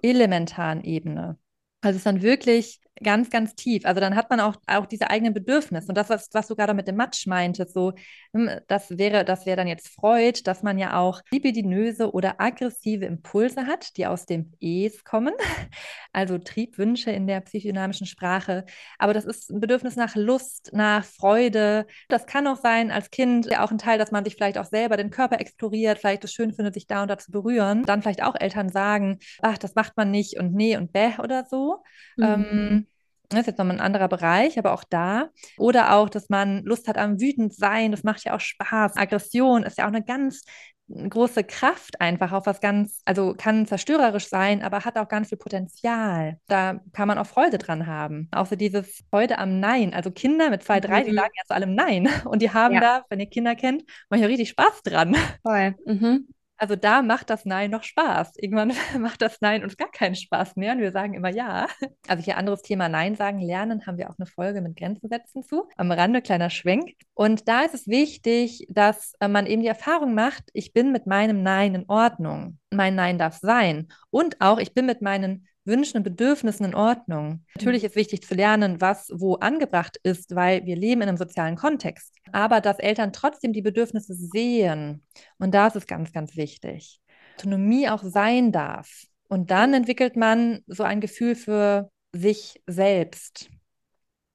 [0.00, 1.38] elementaren Ebene.
[1.82, 3.84] Also es ist dann wirklich ganz, ganz tief.
[3.84, 5.88] Also dann hat man auch, auch diese eigenen Bedürfnisse.
[5.88, 7.92] Und das, was, was du gerade mit dem Matsch meintest, so,
[8.34, 13.04] hm, das wäre, das wäre dann jetzt Freud, dass man ja auch libidinöse oder aggressive
[13.04, 15.34] Impulse hat, die aus dem Es kommen.
[16.10, 18.64] Also Triebwünsche in der psychodynamischen Sprache.
[18.98, 21.86] Aber das ist ein Bedürfnis nach Lust, nach Freude.
[22.08, 24.64] Das kann auch sein, als Kind ja auch ein Teil, dass man sich vielleicht auch
[24.64, 27.84] selber den Körper exploriert, vielleicht es schön findet, sich da und da zu berühren.
[27.84, 31.44] Dann vielleicht auch Eltern sagen, ach, das macht man nicht und nee und bäh oder
[31.44, 31.84] so.
[32.16, 32.24] Mhm.
[32.24, 32.86] Ähm,
[33.28, 35.28] das ist jetzt nochmal ein anderer Bereich, aber auch da.
[35.58, 38.96] Oder auch, dass man Lust hat am wütend sein, das macht ja auch Spaß.
[38.96, 40.44] Aggression ist ja auch eine ganz
[40.88, 45.38] große Kraft einfach auf was ganz, also kann zerstörerisch sein, aber hat auch ganz viel
[45.38, 46.38] Potenzial.
[46.46, 48.28] Da kann man auch Freude dran haben.
[48.30, 49.92] Auch so dieses Freude am Nein.
[49.92, 51.06] Also Kinder mit zwei, drei, mhm.
[51.06, 52.08] die sagen ja zu allem Nein.
[52.24, 52.80] Und die haben ja.
[52.80, 55.14] da, wenn ihr Kinder kennt, manchmal richtig Spaß dran.
[55.42, 55.74] Voll.
[55.84, 56.28] Mhm.
[56.58, 58.32] Also da macht das Nein noch Spaß.
[58.36, 61.68] Irgendwann macht das Nein uns gar keinen Spaß mehr und wir sagen immer Ja.
[62.08, 65.42] Also hier anderes Thema Nein sagen lernen, haben wir auch eine Folge mit Grenzen setzen
[65.42, 65.68] zu.
[65.76, 66.94] Am Rande kleiner Schwenk.
[67.14, 71.06] Und da ist es wichtig, dass äh, man eben die Erfahrung macht, ich bin mit
[71.06, 72.58] meinem Nein in Ordnung.
[72.70, 73.88] Mein Nein darf sein.
[74.10, 77.44] Und auch, ich bin mit meinen Wünschen und Bedürfnissen in Ordnung.
[77.54, 81.54] Natürlich ist wichtig zu lernen, was wo angebracht ist, weil wir leben in einem sozialen
[81.54, 82.16] Kontext.
[82.32, 85.06] Aber dass Eltern trotzdem die Bedürfnisse sehen.
[85.38, 87.00] Und das ist ganz, ganz wichtig.
[87.36, 89.04] Autonomie auch sein darf.
[89.28, 93.50] Und dann entwickelt man so ein Gefühl für sich selbst.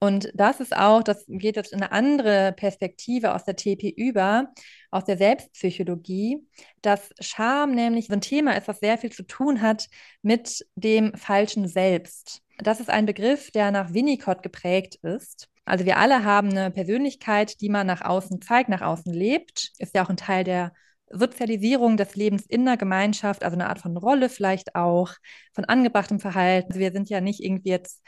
[0.04, 4.52] Und das ist auch, das geht jetzt in eine andere Perspektive aus der TP über,
[4.90, 6.46] aus der Selbstpsychologie,
[6.82, 9.88] dass Scham nämlich so ein Thema ist, was sehr viel zu tun hat
[10.20, 12.42] mit dem falschen Selbst.
[12.58, 15.48] Das ist ein Begriff, der nach Winnicott geprägt ist.
[15.64, 19.72] Also wir alle haben eine Persönlichkeit, die man nach außen zeigt, nach außen lebt.
[19.78, 20.74] Ist ja auch ein Teil der
[21.08, 25.14] Sozialisierung des Lebens in der Gemeinschaft, also eine Art von Rolle vielleicht auch,
[25.54, 26.72] von angebrachtem Verhalten.
[26.72, 28.02] Also wir sind ja nicht irgendwie jetzt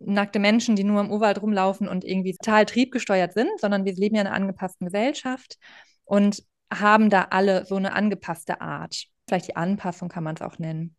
[0.00, 4.14] nackte Menschen, die nur im Urwald rumlaufen und irgendwie total triebgesteuert sind, sondern wir leben
[4.14, 5.56] ja in einer angepassten Gesellschaft
[6.04, 9.06] und haben da alle so eine angepasste Art.
[9.28, 10.96] Vielleicht die Anpassung kann man es auch nennen.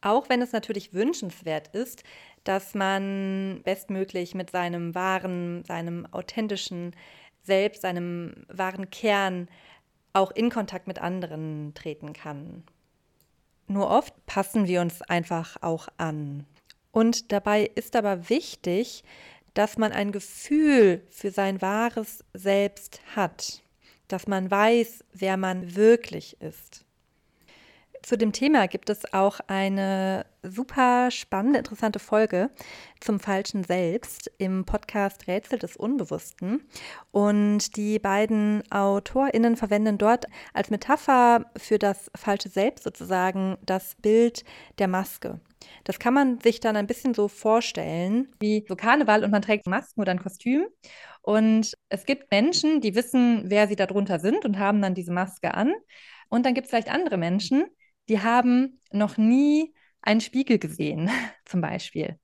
[0.00, 2.04] Auch wenn es natürlich wünschenswert ist,
[2.44, 6.94] dass man bestmöglich mit seinem wahren, seinem authentischen
[7.42, 9.48] Selbst, seinem wahren Kern
[10.12, 12.64] auch in Kontakt mit anderen treten kann.
[13.68, 16.46] Nur oft passen wir uns einfach auch an.
[16.96, 19.04] Und dabei ist aber wichtig,
[19.52, 23.60] dass man ein Gefühl für sein wahres Selbst hat,
[24.08, 26.85] dass man weiß, wer man wirklich ist.
[28.06, 32.50] Zu dem Thema gibt es auch eine super spannende, interessante Folge
[33.00, 36.68] zum falschen Selbst im Podcast Rätsel des Unbewussten.
[37.10, 44.44] Und die beiden AutorInnen verwenden dort als Metapher für das falsche Selbst sozusagen das Bild
[44.78, 45.40] der Maske.
[45.82, 49.66] Das kann man sich dann ein bisschen so vorstellen wie so Karneval und man trägt
[49.66, 50.68] Masken oder ein Kostüm.
[51.22, 55.54] Und es gibt Menschen, die wissen, wer sie darunter sind und haben dann diese Maske
[55.54, 55.74] an.
[56.28, 57.66] Und dann gibt es vielleicht andere Menschen,
[58.08, 61.10] die haben noch nie einen Spiegel gesehen,
[61.44, 62.18] zum Beispiel.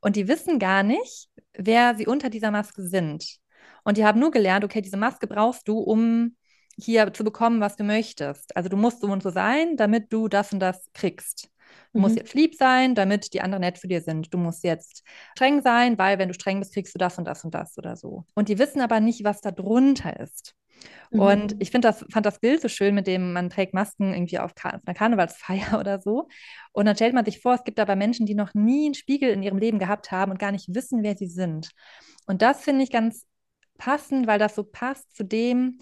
[0.00, 3.38] Und die wissen gar nicht, wer sie unter dieser Maske sind.
[3.84, 6.36] Und die haben nur gelernt, okay, diese Maske brauchst du, um
[6.78, 8.56] hier zu bekommen, was du möchtest.
[8.56, 11.50] Also du musst so und so sein, damit du das und das kriegst.
[11.92, 12.02] Du mhm.
[12.02, 14.32] musst jetzt lieb sein, damit die anderen nett für dir sind.
[14.32, 15.02] Du musst jetzt
[15.36, 17.96] streng sein, weil wenn du streng bist, kriegst du das und das und das oder
[17.96, 18.24] so.
[18.34, 20.54] Und die wissen aber nicht, was da drunter ist.
[21.10, 21.20] Mhm.
[21.20, 24.54] Und ich das, fand das Bild so schön, mit dem man trägt Masken irgendwie auf,
[24.54, 26.28] Kar auf einer Karnevalsfeier oder so.
[26.72, 29.30] Und dann stellt man sich vor, es gibt aber Menschen, die noch nie einen Spiegel
[29.30, 31.70] in ihrem Leben gehabt haben und gar nicht wissen, wer sie sind.
[32.26, 33.26] Und das finde ich ganz
[33.78, 35.78] passend, weil das so passt zu dem,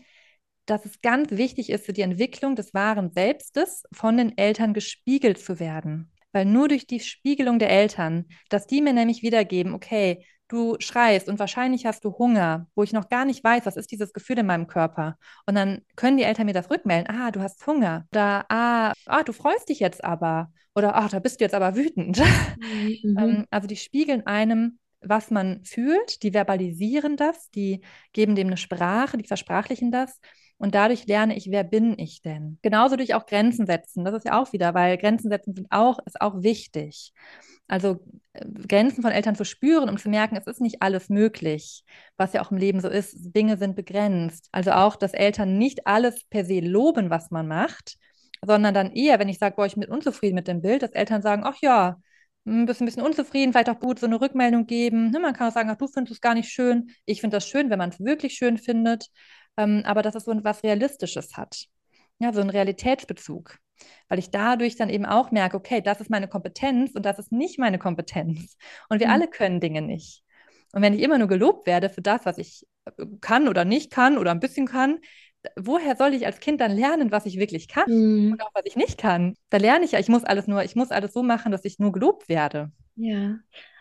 [0.66, 5.38] dass es ganz wichtig ist für die Entwicklung des wahren Selbstes, von den Eltern gespiegelt
[5.38, 6.12] zu werden.
[6.32, 11.28] Weil nur durch die Spiegelung der Eltern, dass die mir nämlich wiedergeben, okay, du schreist
[11.28, 14.38] und wahrscheinlich hast du Hunger, wo ich noch gar nicht weiß, was ist dieses Gefühl
[14.38, 15.16] in meinem Körper.
[15.46, 18.06] Und dann können die Eltern mir das rückmelden, ah, du hast Hunger.
[18.12, 20.50] Oder ah, ah du freust dich jetzt aber.
[20.74, 22.20] Oder ach, da bist du jetzt aber wütend.
[23.02, 23.18] Mhm.
[23.18, 27.82] ähm, also die spiegeln einem was man fühlt, die verbalisieren das, die
[28.12, 30.20] geben dem eine Sprache, die versprachlichen das
[30.58, 32.58] Und dadurch lerne ich, wer bin ich denn?
[32.62, 34.04] Genauso durch auch Grenzen setzen.
[34.04, 37.12] Das ist ja auch wieder, weil Grenzen setzen sind auch, ist auch wichtig.
[37.68, 38.00] Also
[38.32, 41.84] äh, Grenzen von Eltern zu spüren, um zu merken, es ist nicht alles möglich,
[42.16, 43.14] was ja auch im Leben so ist.
[43.36, 44.48] Dinge sind begrenzt.
[44.50, 47.96] Also auch, dass Eltern nicht alles per se loben, was man macht,
[48.44, 51.22] sondern dann eher, wenn ich sage, boah, ich bin unzufrieden mit dem Bild, dass Eltern
[51.22, 51.98] sagen, ach ja,
[52.46, 55.10] ein bisschen, ein bisschen unzufrieden, vielleicht auch gut so eine Rückmeldung geben.
[55.10, 56.90] Ne, man kann auch sagen, ach, du findest es gar nicht schön.
[57.04, 59.08] Ich finde das schön, wenn man es wirklich schön findet.
[59.58, 61.66] Ähm, aber dass es so was Realistisches hat.
[62.18, 63.58] Ja, so einen Realitätsbezug.
[64.08, 67.30] Weil ich dadurch dann eben auch merke, okay, das ist meine Kompetenz und das ist
[67.30, 68.56] nicht meine Kompetenz.
[68.88, 69.12] Und wir mhm.
[69.12, 70.24] alle können Dinge nicht.
[70.72, 73.90] Und wenn ich immer nur gelobt werde für das, was ich äh, kann oder nicht
[73.90, 74.98] kann oder ein bisschen kann,
[75.56, 78.32] woher soll ich als Kind dann lernen, was ich wirklich kann mhm.
[78.32, 79.34] und auch was ich nicht kann?
[79.50, 81.78] Da lerne ich ja, ich muss alles nur, ich muss alles so machen, dass ich
[81.78, 82.72] nur gelobt werde.
[82.96, 83.36] Ja.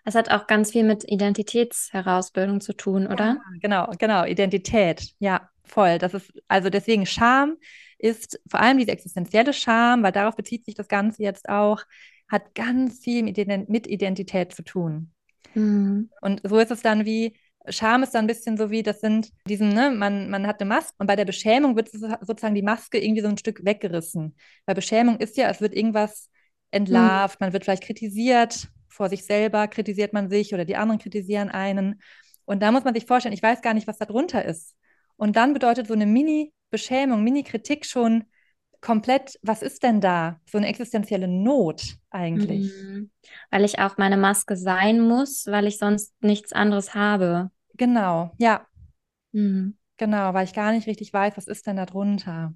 [0.07, 3.25] Es hat auch ganz viel mit Identitätsherausbildung zu tun, oder?
[3.25, 5.13] Ja, genau, genau, Identität.
[5.19, 5.97] Ja, voll.
[5.97, 7.57] Das ist, also deswegen Scham
[7.97, 11.83] ist vor allem diese existenzielle Scham, weil darauf bezieht sich das Ganze jetzt auch,
[12.29, 15.11] hat ganz viel mit Identität zu tun.
[15.55, 16.09] Mhm.
[16.21, 17.35] Und so ist es dann wie,
[17.67, 20.69] Scham ist dann ein bisschen so wie, das sind diesen, ne, man, man hat eine
[20.69, 24.37] Maske und bei der Beschämung wird sozusagen die Maske irgendwie so ein Stück weggerissen.
[24.65, 26.29] Weil Beschämung ist ja, es wird irgendwas
[26.71, 27.47] entlarvt, mhm.
[27.47, 32.01] man wird vielleicht kritisiert, vor sich selber kritisiert man sich oder die anderen kritisieren einen.
[32.45, 34.75] Und da muss man sich vorstellen, ich weiß gar nicht, was da drunter ist.
[35.15, 38.25] Und dann bedeutet so eine Mini-Beschämung, Mini-Kritik schon
[38.81, 40.39] komplett, was ist denn da?
[40.49, 42.71] So eine existenzielle Not eigentlich.
[42.73, 43.11] Mhm.
[43.49, 47.51] Weil ich auch meine Maske sein muss, weil ich sonst nichts anderes habe.
[47.75, 48.65] Genau, ja.
[49.31, 49.77] Mhm.
[49.97, 52.53] Genau, weil ich gar nicht richtig weiß, was ist denn da drunter.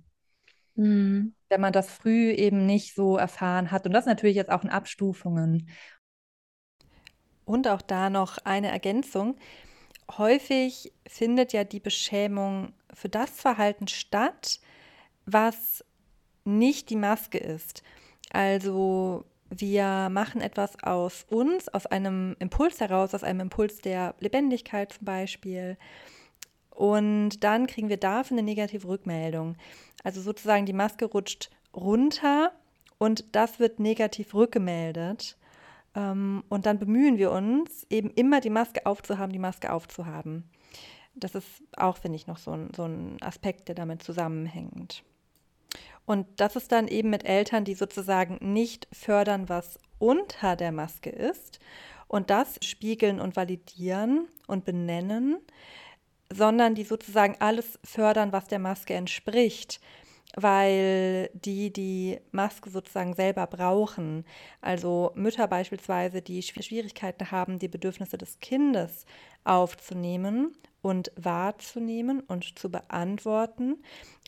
[0.76, 1.34] Mhm.
[1.50, 3.86] Wenn man das früh eben nicht so erfahren hat.
[3.86, 5.70] Und das natürlich jetzt auch in Abstufungen.
[7.52, 9.36] Und auch da noch eine Ergänzung.
[10.18, 14.62] Häufig findet ja die Beschämung für das Verhalten statt,
[15.26, 15.84] was
[16.46, 17.84] nicht die Maske ist.
[18.32, 24.94] Also wir machen etwas aus uns, aus einem Impuls heraus, aus einem Impuls der Lebendigkeit
[24.94, 25.78] zum Beispiel.
[26.70, 29.58] Und dann kriegen wir dafür eine negative Rückmeldung.
[30.06, 32.54] Also sozusagen die Maske rutscht runter
[32.98, 35.36] und das wird negativ rückgemeldet.
[35.96, 40.50] Ähm, und dann bemühen wir uns, eben immer die Maske aufzuhaben, die Maske aufzuhaben.
[41.14, 45.04] Das ist auch, finde ich, noch so ein, so ein Aspekt, der damit zusammenhängt.
[46.06, 51.10] Und das ist dann eben mit Eltern, die sozusagen nicht fördern, was unter der Maske
[51.10, 51.60] ist
[52.08, 55.38] und das spiegeln und validieren und benennen,
[56.30, 59.80] sondern die sozusagen alles fördern, was der Maske entspricht
[60.36, 64.26] weil die die Maske sozusagen selber brauchen.
[64.62, 69.06] Also Mütter beispielsweise, die Schwierigkeiten haben, die Bedürfnisse des Kindes
[69.44, 73.78] aufzunehmen und wahrzunehmen und zu beantworten,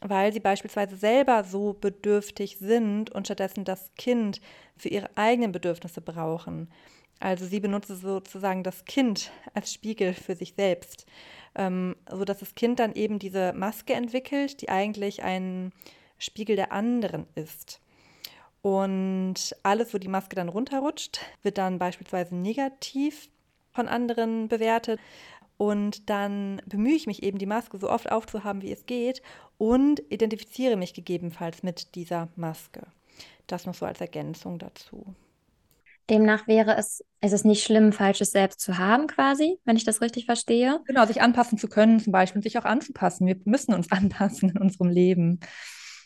[0.02, 4.42] weil sie beispielsweise selber so bedürftig sind und stattdessen das Kind
[4.78, 6.70] für ihre eigenen Bedürfnisse brauchen.
[7.20, 11.06] Also sie benutzen sozusagen das Kind als Spiegel für sich selbst,
[11.56, 15.72] ähm, sodass das Kind dann eben diese Maske entwickelt, die eigentlich ein
[16.18, 17.82] Spiegel der anderen ist.
[18.62, 23.30] Und alles, wo die Maske dann runterrutscht, wird dann beispielsweise negativ
[23.72, 25.00] von anderen bewertet.
[25.58, 29.22] Und dann bemühe ich mich eben, die Maske so oft aufzuhaben, wie es geht
[29.58, 32.88] und identifiziere mich gegebenenfalls mit dieser Maske.
[33.48, 35.14] Das noch so als Ergänzung dazu.
[36.10, 40.02] Demnach wäre es, ist es nicht schlimm, falsches Selbst zu haben, quasi, wenn ich das
[40.02, 40.82] richtig verstehe.
[40.86, 43.26] Genau, sich anpassen zu können, zum Beispiel, und sich auch anzupassen.
[43.26, 45.40] Wir müssen uns anpassen in unserem Leben.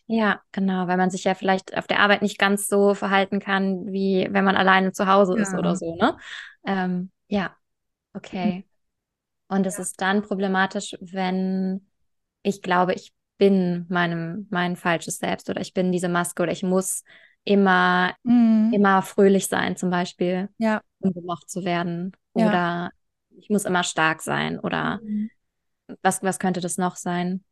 [0.06, 3.92] Ja, genau, weil man sich ja vielleicht auf der Arbeit nicht ganz so verhalten kann,
[3.92, 5.42] wie wenn man alleine zu Hause ja.
[5.42, 6.16] ist oder so, ne?
[6.66, 7.56] Ähm, ja,
[8.14, 8.66] okay.
[9.50, 9.84] Und es ja.
[9.84, 11.88] ist dann problematisch, wenn
[12.42, 16.64] ich glaube, ich bin meinem, mein falsches Selbst oder ich bin diese Maske oder ich
[16.64, 17.04] muss
[17.48, 18.72] immer, mhm.
[18.74, 20.82] immer fröhlich sein, zum Beispiel, ja.
[21.00, 22.12] um gemocht zu werden.
[22.36, 22.48] Ja.
[22.48, 22.92] Oder
[23.38, 24.60] ich muss immer stark sein.
[24.60, 25.30] Oder mhm.
[26.02, 27.44] was, was könnte das noch sein?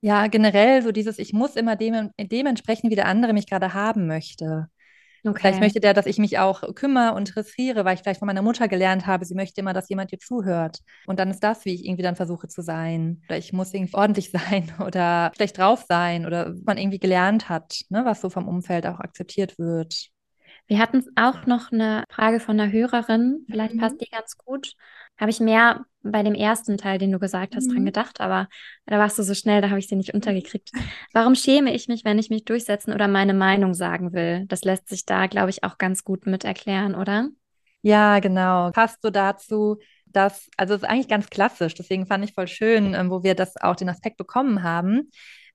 [0.00, 4.06] Ja, generell so dieses, ich muss immer dem, dementsprechend, wie der andere mich gerade haben
[4.06, 4.68] möchte.
[5.24, 5.38] Okay.
[5.40, 8.42] Vielleicht möchte der, dass ich mich auch kümmere und interessiere, weil ich vielleicht von meiner
[8.42, 10.80] Mutter gelernt habe, sie möchte immer, dass jemand ihr zuhört.
[11.06, 13.22] Und dann ist das, wie ich irgendwie dann versuche zu sein.
[13.28, 17.80] Oder ich muss irgendwie ordentlich sein oder schlecht drauf sein oder man irgendwie gelernt hat,
[17.88, 20.10] ne, was so vom Umfeld auch akzeptiert wird.
[20.66, 23.78] Wir hatten auch noch eine Frage von einer Hörerin, vielleicht mhm.
[23.78, 24.74] passt die ganz gut.
[25.18, 27.74] Habe ich mehr bei dem ersten Teil, den du gesagt hast, mhm.
[27.74, 28.48] dran gedacht, aber
[28.86, 30.70] da warst du so schnell, da habe ich sie nicht untergekriegt.
[31.12, 34.44] Warum schäme ich mich, wenn ich mich durchsetzen oder meine Meinung sagen will?
[34.46, 37.28] Das lässt sich da, glaube ich, auch ganz gut mit erklären, oder?
[37.82, 38.70] Ja, genau.
[38.70, 42.94] Passt so dazu, dass, also es ist eigentlich ganz klassisch, deswegen fand ich voll schön,
[42.94, 45.10] ähm, wo wir das auch den Aspekt bekommen haben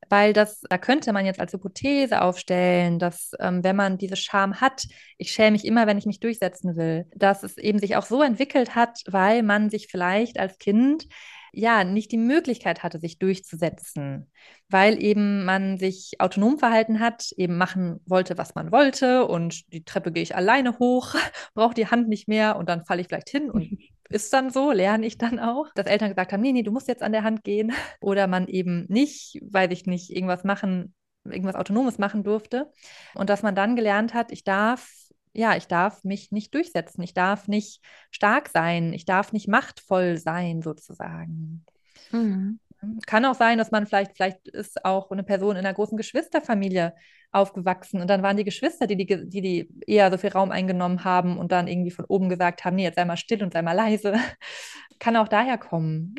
[0.09, 4.61] weil das, da könnte man jetzt als Hypothese aufstellen, dass ähm, wenn man diese Scham
[4.61, 4.85] hat,
[5.17, 8.21] ich schäme mich immer, wenn ich mich durchsetzen will, dass es eben sich auch so
[8.21, 11.07] entwickelt hat, weil man sich vielleicht als Kind
[11.53, 14.31] ja nicht die Möglichkeit hatte, sich durchzusetzen,
[14.69, 19.83] weil eben man sich autonom verhalten hat, eben machen wollte, was man wollte und die
[19.83, 21.13] Treppe gehe ich alleine hoch,
[21.53, 23.77] brauche die Hand nicht mehr und dann falle ich vielleicht hin und
[24.09, 26.87] ist dann so, lerne ich dann auch, dass Eltern gesagt haben, nee, nee, du musst
[26.87, 30.93] jetzt an der Hand gehen oder man eben nicht, weil ich nicht irgendwas machen,
[31.25, 32.71] irgendwas Autonomes machen durfte
[33.15, 34.89] und dass man dann gelernt hat, ich darf
[35.33, 40.17] ja, ich darf mich nicht durchsetzen, ich darf nicht stark sein, ich darf nicht machtvoll
[40.17, 41.65] sein, sozusagen.
[42.11, 42.59] Mhm.
[43.05, 46.93] Kann auch sein, dass man vielleicht, vielleicht ist auch eine Person in einer großen Geschwisterfamilie
[47.31, 51.03] aufgewachsen und dann waren die Geschwister, die, die, die, die eher so viel Raum eingenommen
[51.03, 53.61] haben und dann irgendwie von oben gesagt haben, nee, jetzt sei mal still und sei
[53.61, 54.13] mal leise.
[54.99, 56.15] Kann auch daher kommen.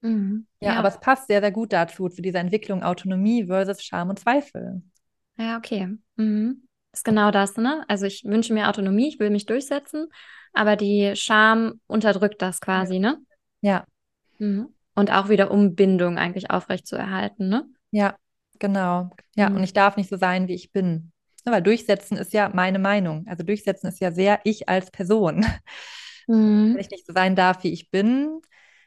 [0.00, 0.46] Mhm.
[0.60, 4.10] Ja, ja, aber es passt sehr, sehr gut dazu, zu dieser Entwicklung Autonomie versus Scham
[4.10, 4.82] und Zweifel.
[5.36, 5.88] Ja, okay.
[6.16, 7.84] Mhm ist genau das, ne?
[7.88, 10.08] Also ich wünsche mir Autonomie, ich will mich durchsetzen,
[10.52, 13.18] aber die Scham unterdrückt das quasi, ne?
[13.60, 13.86] Ja.
[14.38, 14.68] Mhm.
[14.94, 17.66] Und auch wieder um Bindung eigentlich aufrecht zu erhalten, ne?
[17.90, 18.16] Ja,
[18.58, 19.10] genau.
[19.36, 19.56] Ja, mhm.
[19.56, 21.12] und ich darf nicht so sein, wie ich bin.
[21.44, 23.24] weil durchsetzen ist ja meine Meinung.
[23.26, 25.46] Also durchsetzen ist ja sehr ich als Person.
[26.28, 26.74] Mhm.
[26.74, 28.40] Wenn ich nicht so sein darf, wie ich bin,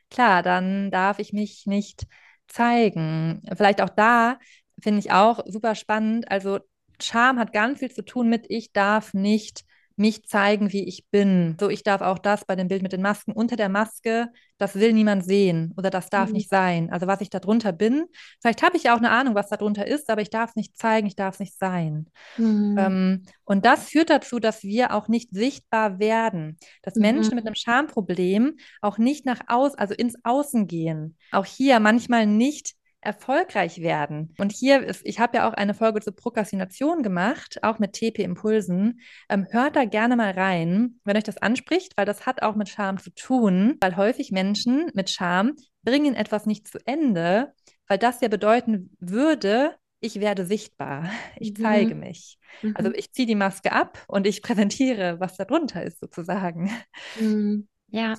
[0.10, 2.08] klar, dann darf ich mich nicht
[2.48, 3.42] zeigen.
[3.56, 4.40] Vielleicht auch da
[4.82, 6.32] finde ich auch super spannend.
[6.32, 6.60] Also
[7.02, 9.66] Charme hat ganz viel zu tun mit, ich darf nicht
[9.98, 11.56] mich zeigen, wie ich bin.
[11.60, 14.76] So, ich darf auch das bei dem Bild mit den Masken unter der Maske, das
[14.76, 16.36] will niemand sehen oder das darf mhm.
[16.36, 16.90] nicht sein.
[16.92, 18.06] Also was ich da drunter bin,
[18.42, 20.56] vielleicht habe ich ja auch eine Ahnung, was da drunter ist, aber ich darf es
[20.56, 22.08] nicht zeigen, ich darf es nicht sein.
[22.38, 22.76] Mhm.
[22.78, 27.02] Ähm, und das führt dazu, dass wir auch nicht sichtbar werden, dass mhm.
[27.02, 31.18] Menschen mit einem Schamproblem auch nicht nach außen, also ins Außen gehen.
[31.32, 34.34] Auch hier manchmal nicht erfolgreich werden.
[34.38, 39.00] Und hier ist, ich habe ja auch eine Folge zur Prokrastination gemacht, auch mit TP-Impulsen.
[39.30, 42.70] Ähm, hört da gerne mal rein, wenn euch das anspricht, weil das hat auch mit
[42.70, 47.54] Scham zu tun, weil häufig Menschen mit Scham bringen etwas nicht zu Ende,
[47.88, 51.64] weil das ja bedeuten würde, ich werde sichtbar, ich mhm.
[51.64, 52.38] zeige mich.
[52.62, 52.76] Also mhm.
[52.76, 56.72] Also ich ziehe die Maske ab und ich präsentiere, was da drunter ist, sozusagen.
[57.20, 57.68] Mhm.
[57.88, 58.16] Ja,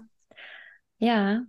[0.99, 1.42] ja,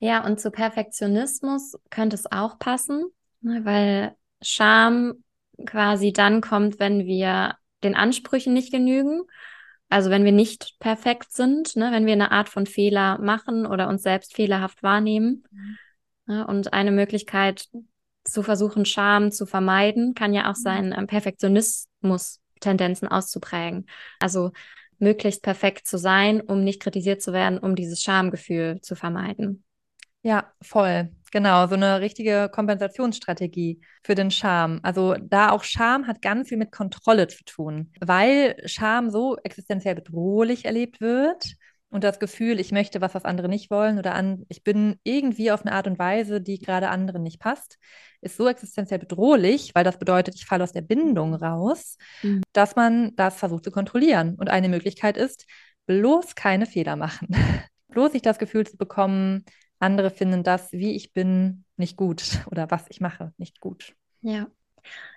[0.00, 3.04] ja, und zu Perfektionismus könnte es auch passen,
[3.40, 5.24] ne, weil Scham
[5.66, 9.22] quasi dann kommt, wenn wir den Ansprüchen nicht genügen.
[9.88, 13.88] Also wenn wir nicht perfekt sind, ne, wenn wir eine Art von Fehler machen oder
[13.88, 15.44] uns selbst fehlerhaft wahrnehmen.
[15.50, 15.78] Mhm.
[16.26, 17.68] Ne, und eine Möglichkeit
[18.24, 20.62] zu versuchen, Scham zu vermeiden, kann ja auch mhm.
[20.62, 23.86] sein, ähm, Perfektionismus-Tendenzen auszuprägen.
[24.20, 24.52] Also
[24.98, 29.64] möglichst perfekt zu sein, um nicht kritisiert zu werden, um dieses Schamgefühl zu vermeiden.
[30.22, 31.10] Ja, voll.
[31.30, 34.80] Genau, so eine richtige Kompensationsstrategie für den Scham.
[34.82, 39.94] Also da auch Scham hat ganz viel mit Kontrolle zu tun, weil Scham so existenziell
[39.94, 41.54] bedrohlich erlebt wird
[41.90, 45.50] und das Gefühl, ich möchte was, was andere nicht wollen oder an, ich bin irgendwie
[45.50, 47.78] auf eine Art und Weise, die gerade anderen nicht passt,
[48.20, 52.42] ist so existenziell bedrohlich, weil das bedeutet, ich falle aus der Bindung raus, mhm.
[52.52, 54.34] dass man das versucht zu kontrollieren.
[54.34, 55.46] Und eine Möglichkeit ist,
[55.86, 57.28] bloß keine Fehler machen.
[57.88, 59.44] bloß nicht das Gefühl zu bekommen,
[59.78, 63.94] andere finden das, wie ich bin, nicht gut oder was ich mache, nicht gut.
[64.22, 64.46] Ja.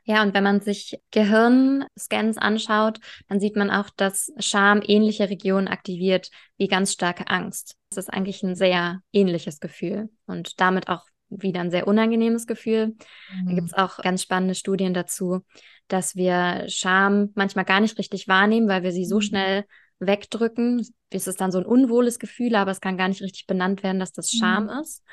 [0.04, 5.68] Ja, und wenn man sich Gehirnscans anschaut, dann sieht man auch, dass Scham ähnliche Regionen
[5.68, 7.76] aktiviert wie ganz starke Angst.
[7.90, 12.88] Das ist eigentlich ein sehr ähnliches Gefühl und damit auch wieder ein sehr unangenehmes Gefühl.
[13.34, 13.48] Mhm.
[13.48, 15.42] Da gibt es auch ganz spannende Studien dazu,
[15.88, 19.22] dass wir Scham manchmal gar nicht richtig wahrnehmen, weil wir sie so mhm.
[19.22, 19.66] schnell
[20.02, 20.86] wegdrücken.
[21.10, 24.00] Es ist dann so ein unwohles Gefühl, aber es kann gar nicht richtig benannt werden,
[24.00, 24.82] dass das Scham mhm.
[24.82, 25.04] ist.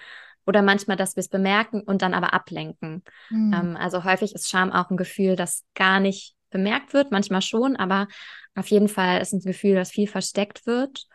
[0.46, 3.02] Oder manchmal, dass wir es bemerken und dann aber ablenken.
[3.28, 3.52] Mhm.
[3.52, 7.76] Ähm, also häufig ist Scham auch ein Gefühl, das gar nicht bemerkt wird, manchmal schon,
[7.76, 8.08] aber
[8.54, 11.06] auf jeden Fall ist ein Gefühl, das viel versteckt wird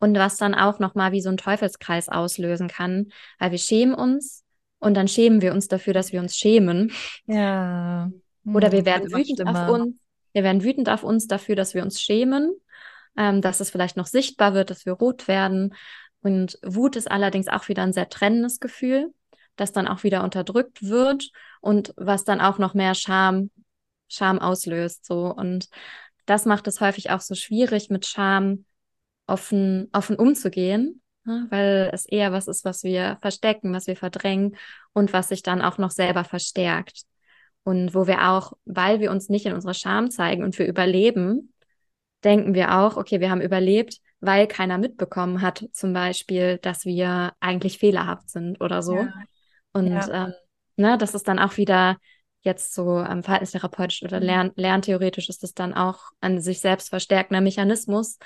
[0.00, 4.44] und was dann auch nochmal wie so ein Teufelskreis auslösen kann, weil wir schämen uns
[4.80, 6.90] und dann schämen wir uns dafür, dass wir uns schämen.
[7.26, 8.10] Ja.
[8.44, 9.96] Oder wir hm, werden wütend auf uns.
[10.32, 12.52] Wir werden wütend auf uns dafür, dass wir uns schämen
[13.16, 15.74] ähm, dass es vielleicht noch sichtbar wird, dass wir rot werden.
[16.22, 19.12] Und Wut ist allerdings auch wieder ein sehr trennendes Gefühl,
[19.56, 23.50] das dann auch wieder unterdrückt wird und was dann auch noch mehr Scham,
[24.08, 25.04] Scham auslöst.
[25.04, 25.26] So.
[25.26, 25.68] Und
[26.26, 28.64] das macht es häufig auch so schwierig, mit Scham
[29.26, 31.46] offen, offen umzugehen, ne?
[31.50, 34.56] weil es eher was ist, was wir verstecken, was wir verdrängen
[34.92, 37.02] und was sich dann auch noch selber verstärkt.
[37.64, 41.51] Und wo wir auch, weil wir uns nicht in unserer Scham zeigen und wir überleben,
[42.24, 47.32] denken wir auch, okay, wir haben überlebt, weil keiner mitbekommen hat, zum Beispiel, dass wir
[47.40, 48.96] eigentlich fehlerhaft sind oder so.
[48.96, 49.12] Ja.
[49.72, 50.26] Und ja.
[50.26, 50.34] Ähm,
[50.76, 51.96] ne, das ist dann auch wieder
[52.42, 54.26] jetzt so ähm, verhaltenstherapeutisch oder mhm.
[54.26, 58.18] lern lerntheoretisch ist das dann auch ein sich selbst verstärkender Mechanismus,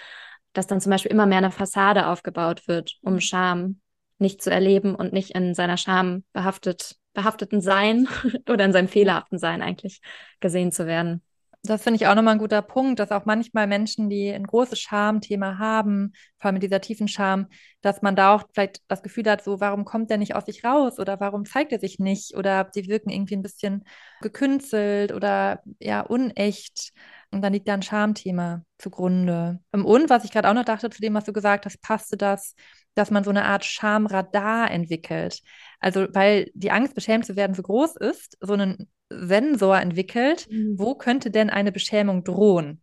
[0.53, 3.20] dass dann zum Beispiel immer mehr eine Fassade aufgebaut wird, um mhm.
[3.20, 3.80] Scham
[4.18, 8.09] nicht zu erleben und nicht in seiner Scham behaftet, behafteten Sein
[8.49, 10.01] oder in seinem fehlerhaften Sein eigentlich
[10.40, 11.22] gesehen zu werden.
[11.66, 14.78] Das finde ich auch nochmal ein guter Punkt, dass auch manchmal Menschen, die ein großes
[14.78, 17.46] Schamthema haben, vor allem mit dieser tiefen Scham,
[17.80, 20.64] dass man da auch vielleicht das Gefühl hat, so, warum kommt der nicht aus sich
[20.64, 23.84] raus oder warum zeigt er sich nicht oder sie wirken irgendwie ein bisschen
[24.20, 26.92] gekünstelt oder ja, unecht.
[27.30, 29.60] Und dann liegt da ein Schamthema zugrunde.
[29.72, 32.54] Und was ich gerade auch noch dachte zu dem, was du gesagt hast, passte das,
[32.97, 35.42] dass man so eine Art Schamradar entwickelt.
[35.78, 40.74] Also weil die Angst, beschämt zu werden, so groß ist, so einen Sensor entwickelt, mhm.
[40.78, 42.82] wo könnte denn eine Beschämung drohen?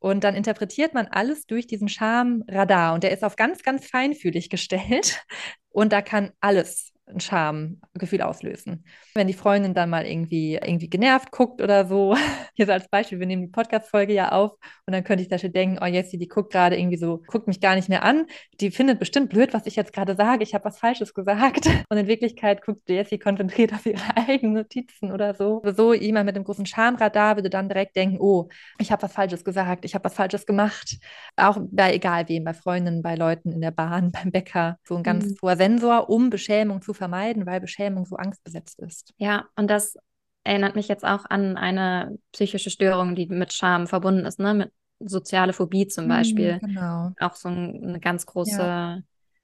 [0.00, 2.94] Und dann interpretiert man alles durch diesen Schamradar.
[2.94, 5.24] Und der ist auf ganz, ganz feinfühlig gestellt.
[5.68, 8.84] Und da kann alles ein Schamgefühl auslösen.
[9.14, 12.16] Wenn die Freundin dann mal irgendwie, irgendwie genervt guckt oder so,
[12.54, 14.52] hier so als Beispiel, wir nehmen die Podcast-Folge ja auf
[14.86, 17.46] und dann könnte ich da schon denken, oh Jessie, die guckt gerade irgendwie so, guckt
[17.46, 18.26] mich gar nicht mehr an,
[18.60, 21.96] die findet bestimmt blöd, was ich jetzt gerade sage, ich habe was Falsches gesagt und
[21.96, 25.62] in Wirklichkeit guckt Jessie konzentriert auf ihre eigenen Notizen oder so.
[25.76, 28.48] So jemand mit einem großen Schamradar würde dann direkt denken, oh,
[28.78, 30.98] ich habe was Falsches gesagt, ich habe was Falsches gemacht.
[31.36, 35.02] Auch bei egal wem, bei Freundinnen, bei Leuten in der Bahn, beim Bäcker, so ein
[35.02, 35.36] ganz mhm.
[35.42, 39.14] hoher Sensor, um Beschämung zu vermeiden, weil Beschämung so angstbesetzt ist.
[39.16, 39.96] Ja, und das
[40.44, 44.54] erinnert mich jetzt auch an eine psychische Störung, die mit Scham verbunden ist, ne?
[44.54, 44.72] Mit
[45.04, 46.58] soziale Phobie zum hm, Beispiel.
[46.60, 47.12] genau.
[47.18, 48.98] Auch so eine ganz große ja.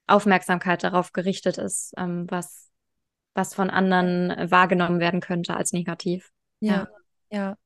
[0.07, 2.69] Aufmerksamkeit darauf gerichtet ist, ähm, was,
[3.33, 6.31] was von anderen wahrgenommen werden könnte als negativ.
[6.59, 6.87] Ja,
[7.29, 7.37] ja.
[7.37, 7.57] ja.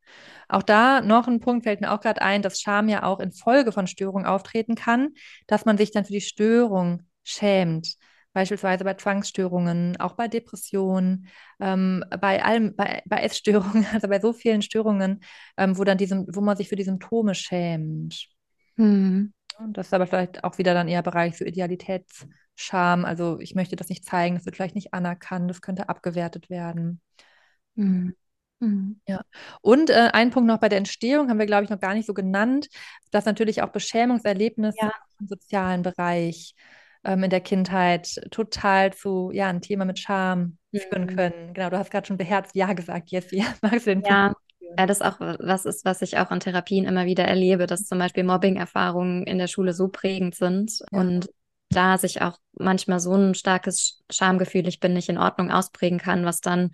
[0.50, 3.32] Auch da noch ein Punkt fällt mir auch gerade ein, dass Scham ja auch in
[3.32, 5.10] Folge von Störungen auftreten kann,
[5.48, 7.96] dass man sich dann für die Störung schämt
[8.34, 11.28] beispielsweise bei Zwangsstörungen, auch bei Depressionen,
[11.60, 15.24] ähm, bei allem, bei, bei Essstörungen, also bei so vielen Störungen,
[15.58, 18.28] ähm, wo dann diese, wo man sich für die Symptome schämt.
[18.76, 19.34] Hm.
[19.60, 23.06] Und das ist aber vielleicht auch wieder dann eher Bereich für Idealitätsscham.
[23.06, 27.02] Also ich möchte das nicht zeigen, das wird vielleicht nicht anerkannt, das könnte abgewertet werden.
[27.76, 28.16] Hm.
[28.60, 29.00] hm.
[29.08, 29.22] Ja,
[29.62, 32.08] und äh, ein Punkt noch bei der Entstehung haben wir, glaube ich, noch gar nicht
[32.08, 32.68] so genannt,
[33.12, 34.92] dass natürlich auch Beschämungserlebnisse ja.
[35.20, 36.56] im sozialen Bereich
[37.04, 40.80] ähm, in der Kindheit total zu, ja, ein Thema mit Scham mhm.
[40.80, 41.54] führen können.
[41.54, 43.44] Genau, du hast gerade schon beherzt Ja gesagt, Jessie.
[43.62, 44.34] Magst du den ja.
[44.78, 48.00] Ja, das auch was ist, was ich auch in Therapien immer wieder erlebe, dass zum
[48.00, 51.00] Beispiel Mobbing-Erfahrungen in der Schule so prägend sind ja.
[51.00, 51.30] und
[51.70, 56.26] da sich auch manchmal so ein starkes Schamgefühl, ich bin nicht in Ordnung, ausprägen kann,
[56.26, 56.72] was dann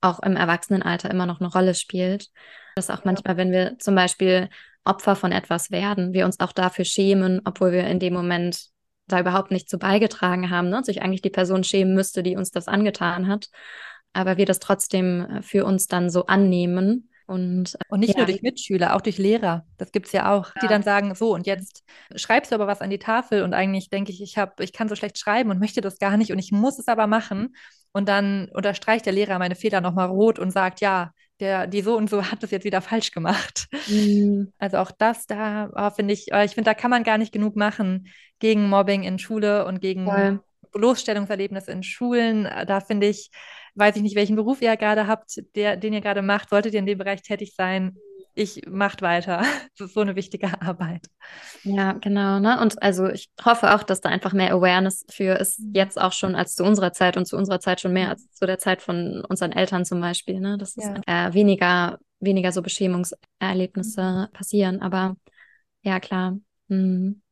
[0.00, 2.28] auch im Erwachsenenalter immer noch eine Rolle spielt.
[2.76, 4.48] Dass auch manchmal, wenn wir zum Beispiel
[4.84, 8.70] Opfer von etwas werden, wir uns auch dafür schämen, obwohl wir in dem Moment
[9.12, 10.78] da überhaupt nicht zu beigetragen haben ne?
[10.78, 13.48] und sich eigentlich die Person schämen müsste, die uns das angetan hat.
[14.12, 17.08] Aber wir das trotzdem äh, für uns dann so annehmen.
[17.26, 18.18] Und, äh, und nicht ja.
[18.18, 19.64] nur durch Mitschüler, auch durch Lehrer.
[19.76, 20.60] Das gibt es ja auch, ja.
[20.62, 21.84] die dann sagen, so und jetzt
[22.16, 24.88] schreibst du aber was an die Tafel und eigentlich denke ich, ich, hab, ich kann
[24.88, 27.54] so schlecht schreiben und möchte das gar nicht und ich muss es aber machen.
[27.92, 31.96] Und dann unterstreicht der Lehrer meine Fehler nochmal rot und sagt, ja, der, die so
[31.96, 33.68] und so hat das jetzt wieder falsch gemacht.
[33.88, 34.52] Mhm.
[34.58, 37.32] Also auch das da oh, finde ich, oh, ich finde, da kann man gar nicht
[37.32, 40.40] genug machen gegen Mobbing in Schule und gegen Voll.
[40.72, 42.48] Bloßstellungserlebnisse in Schulen.
[42.66, 43.30] Da finde ich,
[43.74, 46.80] weiß ich nicht, welchen Beruf ihr gerade habt, der, den ihr gerade macht, solltet ihr
[46.80, 47.96] in dem Bereich tätig sein,
[48.40, 49.42] ich macht weiter.
[49.78, 51.06] Das ist so eine wichtige Arbeit.
[51.62, 52.38] Ja, genau.
[52.38, 52.60] Ne?
[52.60, 55.72] Und also ich hoffe auch, dass da einfach mehr Awareness für ist, mhm.
[55.74, 58.10] jetzt auch schon als zu unserer Zeit und zu unserer Zeit schon mehr mhm.
[58.10, 60.40] als zu der Zeit von unseren Eltern zum Beispiel.
[60.40, 60.58] Ne?
[60.58, 60.94] Dass ja.
[60.94, 64.32] es äh, weniger, weniger so Beschämungserlebnisse mhm.
[64.32, 64.82] passieren.
[64.82, 65.16] Aber
[65.82, 66.36] ja, klar.
[66.68, 67.22] Mhm.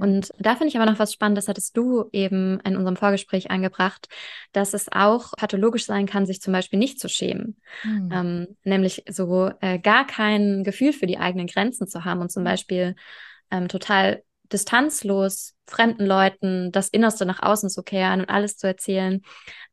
[0.00, 3.50] Und da finde ich aber noch was spannend, das hattest du eben in unserem Vorgespräch
[3.50, 4.08] angebracht,
[4.52, 7.56] dass es auch pathologisch sein kann, sich zum Beispiel nicht zu schämen.
[7.84, 8.10] Mhm.
[8.12, 12.40] Ähm, nämlich so äh, gar kein Gefühl für die eigenen Grenzen zu haben und zum
[12.40, 12.50] hm.
[12.50, 12.96] Beispiel
[13.50, 14.22] ähm, total
[14.52, 19.22] distanzlos fremden Leuten das Innerste nach außen zu kehren und alles zu erzählen.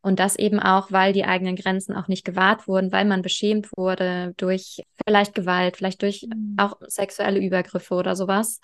[0.02, 3.70] Und das eben auch, weil die eigenen Grenzen auch nicht gewahrt wurden, weil man beschämt
[3.78, 6.56] wurde durch vielleicht Gewalt, vielleicht durch mhm.
[6.58, 8.60] auch sexuelle Übergriffe oder sowas.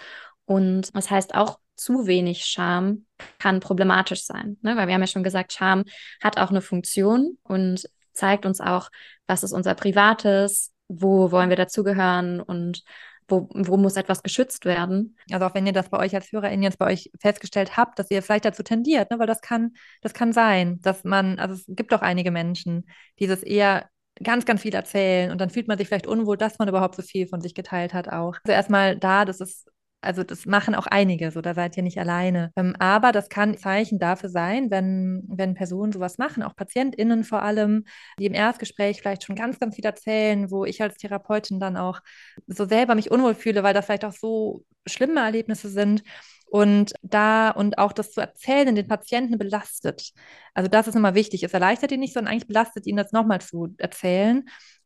[0.50, 3.06] Und das heißt auch, zu wenig Scham
[3.38, 4.76] kann problematisch sein, ne?
[4.76, 5.84] weil wir haben ja schon gesagt, Scham
[6.24, 8.89] hat auch eine Funktion und zeigt uns auch,
[9.28, 12.82] was ist unser Privates, wo wollen wir dazugehören und
[13.28, 15.18] wo, wo muss etwas geschützt werden.
[15.32, 18.10] Also auch wenn ihr das bei euch als HörerInnen jetzt bei euch festgestellt habt, dass
[18.10, 19.20] ihr vielleicht dazu tendiert, ne?
[19.20, 22.89] weil das kann, das kann sein, dass man, also es gibt auch einige Menschen,
[23.20, 23.88] die das eher
[24.22, 27.04] ganz, ganz viel erzählen und dann fühlt man sich vielleicht unwohl, dass man überhaupt so
[27.04, 28.36] viel von sich geteilt hat auch.
[28.43, 29.70] Also erstmal da, das ist
[30.02, 32.52] also das machen auch einige, so da seid ihr nicht alleine.
[32.56, 37.43] Ähm, aber das kann Zeichen dafür sein, wenn, wenn Personen sowas machen, auch PatientInnen vor
[37.43, 37.86] allem,
[38.18, 42.00] die im Erstgespräch vielleicht schon ganz, ganz viel erzählen, wo ich als Therapeutin dann auch
[42.47, 46.04] so selber mich unwohl fühle, weil das vielleicht auch so schlimme Erlebnisse sind.
[46.52, 50.14] Und da und auch das zu erzählen den Patienten belastet.
[50.56, 51.43] Also das ist immer wichtig.
[51.43, 54.45] Es erleichtert ihn nicht, sondern eigentlich belastet ihn das nochmal zu erzählen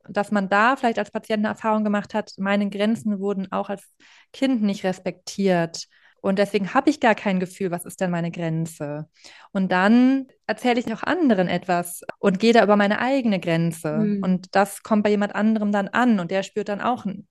[0.09, 3.83] dass man da vielleicht als Patient eine Erfahrung gemacht hat, meine Grenzen wurden auch als
[4.31, 5.87] Kind nicht respektiert.
[6.21, 9.09] Und deswegen habe ich gar kein Gefühl, was ist denn meine Grenze?
[9.51, 13.97] Und dann erzähle ich auch anderen etwas und gehe da über meine eigene Grenze.
[13.97, 14.23] Mhm.
[14.23, 17.27] Und das kommt bei jemand anderem dann an und der spürt dann auch ein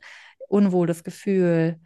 [0.46, 1.80] unwohles Gefühl.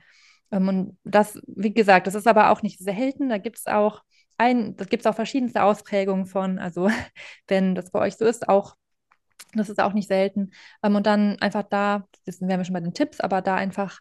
[0.51, 3.29] Ähm, und das, wie gesagt, das ist aber auch nicht selten.
[3.29, 4.03] Da gibt es auch
[4.37, 6.59] ein, das gibt es auch verschiedenste Ausprägungen von.
[6.59, 6.91] Also
[7.47, 8.75] wenn das bei euch so ist, auch
[9.59, 10.51] das ist auch nicht selten.
[10.83, 14.01] Ähm, und dann einfach da, das wären wir schon bei den Tipps, aber da einfach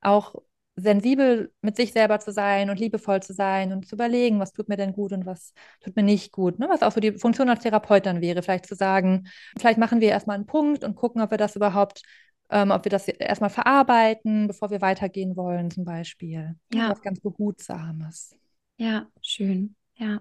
[0.00, 0.34] auch
[0.76, 4.68] sensibel mit sich selber zu sein und liebevoll zu sein und zu überlegen, was tut
[4.68, 6.58] mir denn gut und was tut mir nicht gut.
[6.58, 6.68] Ne?
[6.68, 9.26] Was auch so die Funktion als Therapeut dann wäre, vielleicht zu sagen,
[9.58, 12.02] vielleicht machen wir erstmal einen Punkt und gucken, ob wir das überhaupt,
[12.50, 16.56] ähm, ob wir das erstmal verarbeiten, bevor wir weitergehen wollen, zum Beispiel.
[16.72, 16.90] Ja.
[16.90, 18.36] Was ganz Behutsames.
[18.76, 19.74] Ja, schön.
[19.94, 20.20] Ja.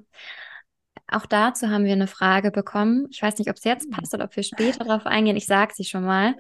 [1.08, 3.08] Auch dazu haben wir eine Frage bekommen.
[3.12, 3.92] Ich weiß nicht, ob es jetzt hm.
[3.92, 5.38] passt oder ob wir später darauf eingehen.
[5.38, 6.36] Ich sage sie schon mal.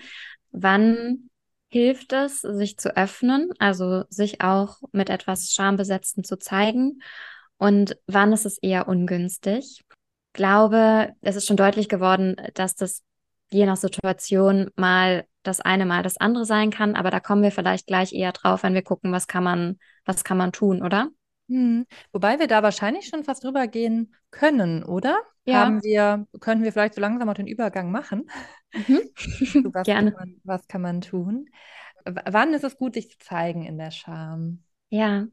[0.52, 1.30] Wann
[1.70, 7.02] hilft es, sich zu öffnen, also sich auch mit etwas Schambesetzten zu zeigen?
[7.58, 9.82] Und wann ist es eher ungünstig?
[9.90, 13.04] Ich glaube, es ist schon deutlich geworden, dass das
[13.52, 17.52] je nach Situation mal das eine mal das andere sein kann, aber da kommen wir
[17.52, 21.10] vielleicht gleich eher drauf, wenn wir gucken, was kann man, was kann man tun, oder?
[21.48, 21.86] Hm.
[22.12, 25.20] Wobei wir da wahrscheinlich schon fast drüber gehen können, oder?
[25.46, 25.62] Ja.
[25.62, 28.30] Haben wir, könnten wir vielleicht so langsam auch den Übergang machen?
[28.74, 29.02] Mhm.
[29.74, 30.12] was, Gerne.
[30.12, 31.50] Kann man, was kann man tun?
[32.04, 34.64] W wann ist es gut, sich zu zeigen in der Scham?
[34.90, 35.26] Ja,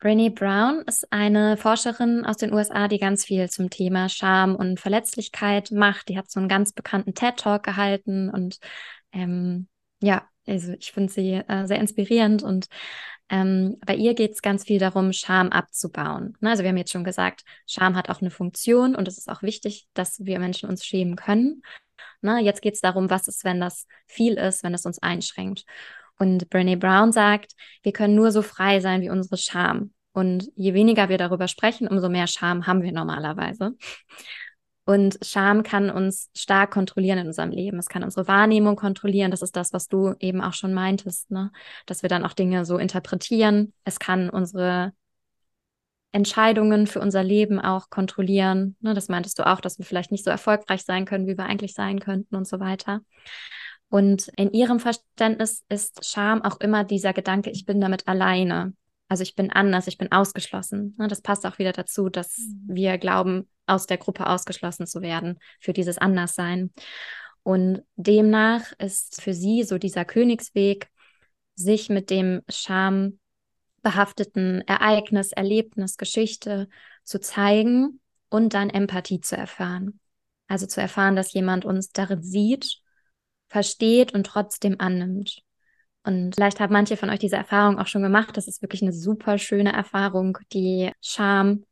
[0.00, 4.80] Brené Brown ist eine Forscherin aus den USA, die ganz viel zum Thema Scham und
[4.80, 6.08] Verletzlichkeit macht.
[6.08, 8.58] Die hat so einen ganz bekannten TED-Talk gehalten und
[9.12, 9.68] ähm,
[10.02, 12.66] ja, also ich finde sie äh, sehr inspirierend und
[13.28, 16.36] ähm, bei ihr geht es ganz viel darum, Scham abzubauen.
[16.40, 16.50] Ne?
[16.50, 19.42] Also wir haben jetzt schon gesagt, Scham hat auch eine Funktion und es ist auch
[19.42, 21.62] wichtig, dass wir Menschen uns schämen können.
[22.20, 22.40] Ne?
[22.40, 25.64] Jetzt geht es darum, was ist, wenn das viel ist, wenn es uns einschränkt.
[26.18, 29.92] Und Brene Brown sagt, wir können nur so frei sein wie unsere Scham.
[30.12, 33.72] Und je weniger wir darüber sprechen, umso mehr Scham haben wir normalerweise.
[34.84, 37.78] Und Scham kann uns stark kontrollieren in unserem Leben.
[37.78, 39.30] Es kann unsere Wahrnehmung kontrollieren.
[39.30, 41.52] Das ist das, was du eben auch schon meintest, ne?
[41.86, 43.72] Dass wir dann auch Dinge so interpretieren.
[43.84, 44.92] Es kann unsere
[46.12, 48.76] Entscheidungen für unser Leben auch kontrollieren.
[48.80, 48.92] Ne?
[48.94, 51.74] Das meintest du auch, dass wir vielleicht nicht so erfolgreich sein können, wie wir eigentlich
[51.74, 53.00] sein könnten und so weiter.
[53.88, 58.74] Und in ihrem Verständnis ist Scham auch immer dieser Gedanke, ich bin damit alleine.
[59.12, 60.96] Also ich bin anders, ich bin ausgeschlossen.
[60.98, 61.06] Ne?
[61.06, 62.74] Das passt auch wieder dazu, dass mhm.
[62.74, 66.72] wir glauben, aus der Gruppe ausgeschlossen zu werden für dieses Anderssein.
[67.42, 70.88] Und demnach ist für sie so dieser Königsweg,
[71.56, 76.70] sich mit dem schambehafteten Ereignis, Erlebnis, Geschichte
[77.04, 78.00] zu zeigen
[78.30, 80.00] und dann Empathie zu erfahren.
[80.48, 82.78] Also zu erfahren, dass jemand uns darin sieht,
[83.50, 85.42] versteht und trotzdem annimmt.
[86.04, 88.36] Und vielleicht haben manche von euch diese Erfahrung auch schon gemacht.
[88.36, 91.64] Das ist wirklich eine super schöne Erfahrung, die Scham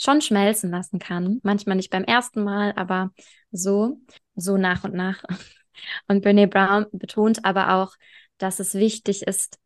[0.00, 1.40] schon schmelzen lassen kann.
[1.42, 3.12] Manchmal nicht beim ersten Mal, aber
[3.50, 4.00] so,
[4.34, 5.22] so nach und nach.
[6.08, 7.94] Und Brene Brown betont aber auch,
[8.38, 9.58] dass es wichtig ist,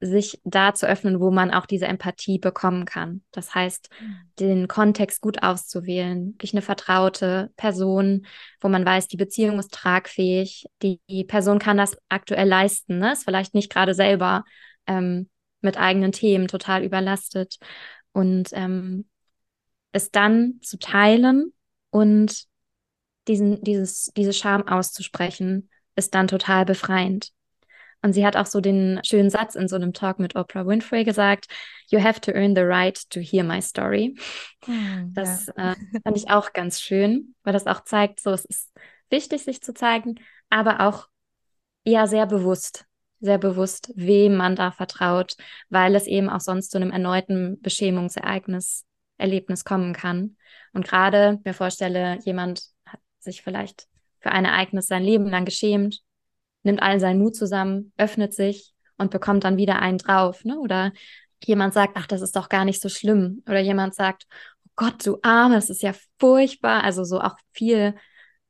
[0.00, 3.22] sich da zu öffnen, wo man auch diese Empathie bekommen kann.
[3.32, 4.16] Das heißt, mhm.
[4.38, 8.26] den Kontext gut auszuwählen, wirklich eine vertraute Person,
[8.60, 13.12] wo man weiß, die Beziehung ist tragfähig, die, die Person kann das aktuell leisten, ne?
[13.12, 14.44] ist vielleicht nicht gerade selber
[14.86, 15.28] ähm,
[15.60, 17.58] mit eigenen Themen total überlastet
[18.12, 19.06] und ähm,
[19.92, 21.52] es dann zu teilen
[21.90, 22.44] und
[23.28, 27.32] diesen, dieses, diese Scham auszusprechen, ist dann total befreiend.
[28.02, 31.04] Und sie hat auch so den schönen Satz in so einem Talk mit Oprah Winfrey
[31.04, 31.46] gesagt,
[31.88, 34.16] You have to earn the right to hear my story.
[34.64, 35.72] Hm, das ja.
[35.72, 38.72] äh, fand ich auch ganz schön, weil das auch zeigt, so es ist
[39.10, 40.14] wichtig, sich zu zeigen,
[40.48, 41.08] aber auch
[41.84, 42.86] eher sehr bewusst,
[43.20, 45.36] sehr bewusst, wem man da vertraut,
[45.68, 48.86] weil es eben auch sonst zu einem erneuten Beschämungsereignis,
[49.18, 50.36] Erlebnis kommen kann.
[50.72, 53.88] Und gerade mir vorstelle, jemand hat sich vielleicht
[54.20, 56.02] für ein Ereignis sein Leben lang geschämt
[56.62, 60.44] nimmt all seinen Mut zusammen, öffnet sich und bekommt dann wieder einen drauf.
[60.44, 60.58] Ne?
[60.58, 60.92] Oder
[61.44, 63.42] jemand sagt, ach, das ist doch gar nicht so schlimm.
[63.48, 64.26] Oder jemand sagt,
[64.66, 66.84] oh Gott, du Arme, das ist ja furchtbar.
[66.84, 67.94] Also so auch viel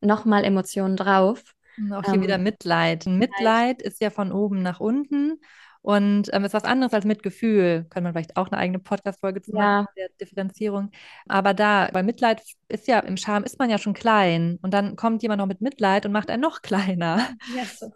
[0.01, 1.43] nochmal Emotionen drauf.
[1.77, 3.07] Und auch hier ähm, wieder Mitleid.
[3.07, 5.41] Mitleid ist ja von oben nach unten
[5.83, 7.87] Und ähm, ist was anderes als Mitgefühl.
[7.91, 9.83] Können wir vielleicht auch eine eigene Podcast-Folge zu Ja.
[9.83, 10.91] machen, der Differenzierung.
[11.29, 14.59] Aber da, bei Mitleid ist ja, im Scham ist man ja schon klein.
[14.63, 17.27] Und dann kommt jemand noch mit Mitleid und macht einen noch kleiner.
[17.47, 17.93] Ja, so.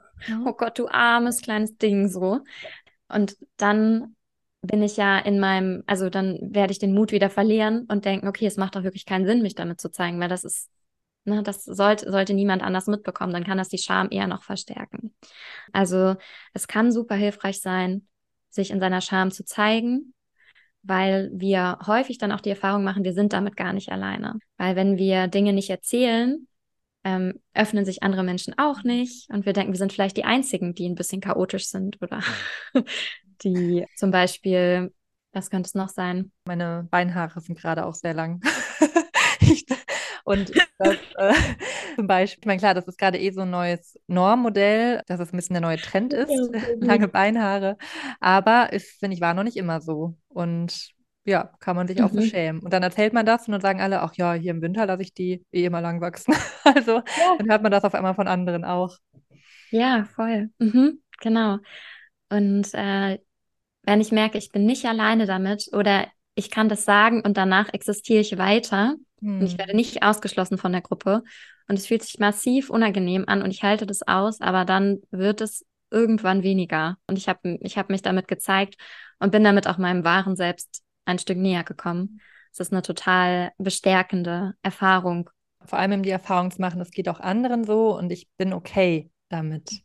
[0.47, 2.41] Oh Gott, du armes kleines Ding, so.
[3.09, 4.17] Und dann
[4.63, 8.29] bin ich ja in meinem, also dann werde ich den Mut wieder verlieren und denken,
[8.29, 10.71] okay, es macht doch wirklich keinen Sinn, mich damit zu zeigen, weil das ist,
[11.25, 15.15] ne, das sollte, sollte niemand anders mitbekommen, dann kann das die Scham eher noch verstärken.
[15.73, 16.17] Also
[16.55, 18.09] es kann super hilfreich sein,
[18.51, 20.15] sich in seiner Scham zu zeigen,
[20.83, 24.39] weil wir häufig dann auch die Erfahrung machen, wir sind damit gar nicht alleine.
[24.57, 26.47] Weil wenn wir Dinge nicht erzählen,
[27.05, 30.75] ähm, öffnen sich andere Menschen auch nicht und wir denken, wir sind vielleicht die Einzigen,
[30.75, 32.21] die ein bisschen chaotisch sind oder
[33.43, 34.93] die zum Beispiel,
[35.33, 36.33] was könnte es noch sein?
[36.47, 38.41] Meine Beinhaare sind gerade auch sehr lang.
[39.41, 39.67] ich,
[40.25, 41.35] und das, äh,
[41.97, 45.33] zum Beispiel, ich meine, klar, das ist gerade eh so ein neues Normmodell, dass es
[45.33, 46.33] ein bisschen der neue Trend ist,
[46.79, 47.77] lange Beinhaare.
[48.21, 50.17] Aber ist, finde ich, war noch nicht immer so.
[50.29, 50.95] Und
[51.25, 52.15] ja, kann man sich auch Mhm.
[52.15, 52.61] für schämen.
[52.63, 55.03] Und dann erzählt man das und dann sagen alle, ach ja, hier im Winter lasse
[55.03, 56.35] ich die eh immer lang wachsen.
[56.65, 57.39] Also Ja.
[57.39, 58.97] dann hört man das auf einmal von anderen auch.
[59.71, 60.51] Ja, voll.
[60.59, 61.59] Mhm, genau.
[62.31, 63.21] Und äh,
[63.85, 67.73] wenn ich merke, ich bin nicht alleine damit oder ich kann das sagen und danach
[67.75, 68.97] existiere ich weiter
[69.41, 69.59] und ich Hm.
[69.59, 71.25] werde nicht ausgeschlossen von der Gruppe
[71.69, 75.43] und es fühlt sich massiv unangenehm an und ich halte das aus, aber dann wird
[75.43, 76.99] es irgendwann weniger.
[77.09, 78.77] Und ich habe ich hab mich damit gezeigt
[79.21, 82.21] und bin damit auch meinem wahren Selbst ein Stück näher gekommen.
[82.53, 85.31] Es ist eine total bestärkende Erfahrung.
[85.65, 89.11] Vor allem die Erfahrung zu machen, das geht auch anderen so und ich bin okay
[89.29, 89.83] damit.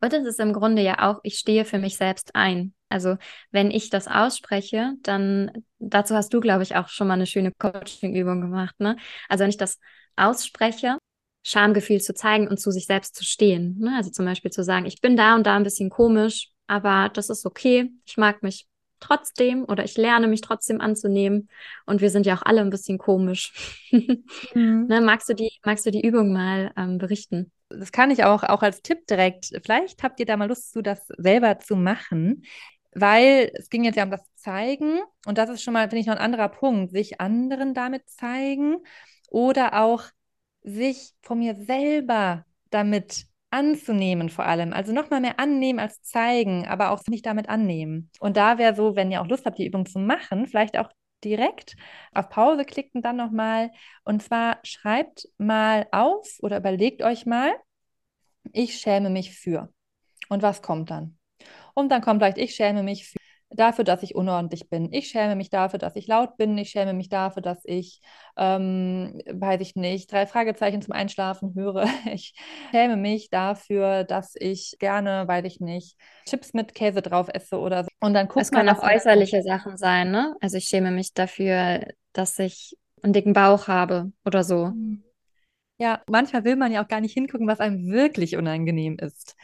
[0.00, 2.72] Und es ist im Grunde ja auch, ich stehe für mich selbst ein.
[2.88, 3.16] Also
[3.50, 7.52] wenn ich das ausspreche, dann dazu hast du, glaube ich, auch schon mal eine schöne
[7.58, 8.96] Coaching-Übung gemacht, ne?
[9.28, 9.80] Also wenn ich das
[10.14, 10.98] ausspreche,
[11.46, 13.78] Schamgefühl zu zeigen und zu sich selbst zu stehen.
[13.78, 13.94] Ne?
[13.96, 17.30] Also zum Beispiel zu sagen, ich bin da und da ein bisschen komisch, aber das
[17.30, 17.92] ist okay.
[18.04, 18.66] Ich mag mich
[19.00, 21.48] trotzdem oder ich lerne mich trotzdem anzunehmen.
[21.84, 23.52] Und wir sind ja auch alle ein bisschen komisch.
[24.54, 25.00] ne?
[25.00, 27.52] Magst du die, magst du die Übung mal ähm, berichten?
[27.68, 29.50] Das kann ich auch, auch als Tipp direkt.
[29.62, 32.44] Vielleicht habt ihr da mal Lust zu, das selber zu machen,
[32.94, 36.06] weil es ging jetzt ja um das Zeigen und das ist schon mal, finde ich,
[36.06, 38.76] noch ein anderer Punkt, sich anderen damit zeigen
[39.28, 40.04] oder auch
[40.62, 44.72] sich von mir selber damit anzunehmen vor allem.
[44.72, 48.10] Also nochmal mehr annehmen als zeigen, aber auch nicht damit annehmen.
[48.20, 50.90] Und da wäre so, wenn ihr auch Lust habt, die Übung zu machen, vielleicht auch
[51.24, 51.76] direkt
[52.12, 53.70] auf Pause klickt und dann nochmal.
[54.04, 57.52] Und zwar schreibt mal auf oder überlegt euch mal,
[58.52, 59.72] ich schäme mich für.
[60.28, 61.18] Und was kommt dann?
[61.74, 63.15] Und dann kommt vielleicht, ich schäme mich für,
[63.50, 64.92] dafür, dass ich unordentlich bin.
[64.92, 66.58] Ich schäme mich dafür, dass ich laut bin.
[66.58, 68.00] Ich schäme mich dafür, dass ich,
[68.36, 71.84] ähm, weiß ich nicht, drei Fragezeichen zum Einschlafen höre.
[72.12, 72.34] Ich
[72.70, 77.84] schäme mich dafür, dass ich gerne, weiß ich nicht, Chips mit Käse drauf esse oder
[77.84, 77.88] so.
[78.00, 80.34] Und dann guckt Es können man, auch äußerliche Sachen sein, ne?
[80.40, 84.72] Also ich schäme mich dafür, dass ich einen dicken Bauch habe oder so.
[85.78, 89.36] Ja, manchmal will man ja auch gar nicht hingucken, was einem wirklich unangenehm ist.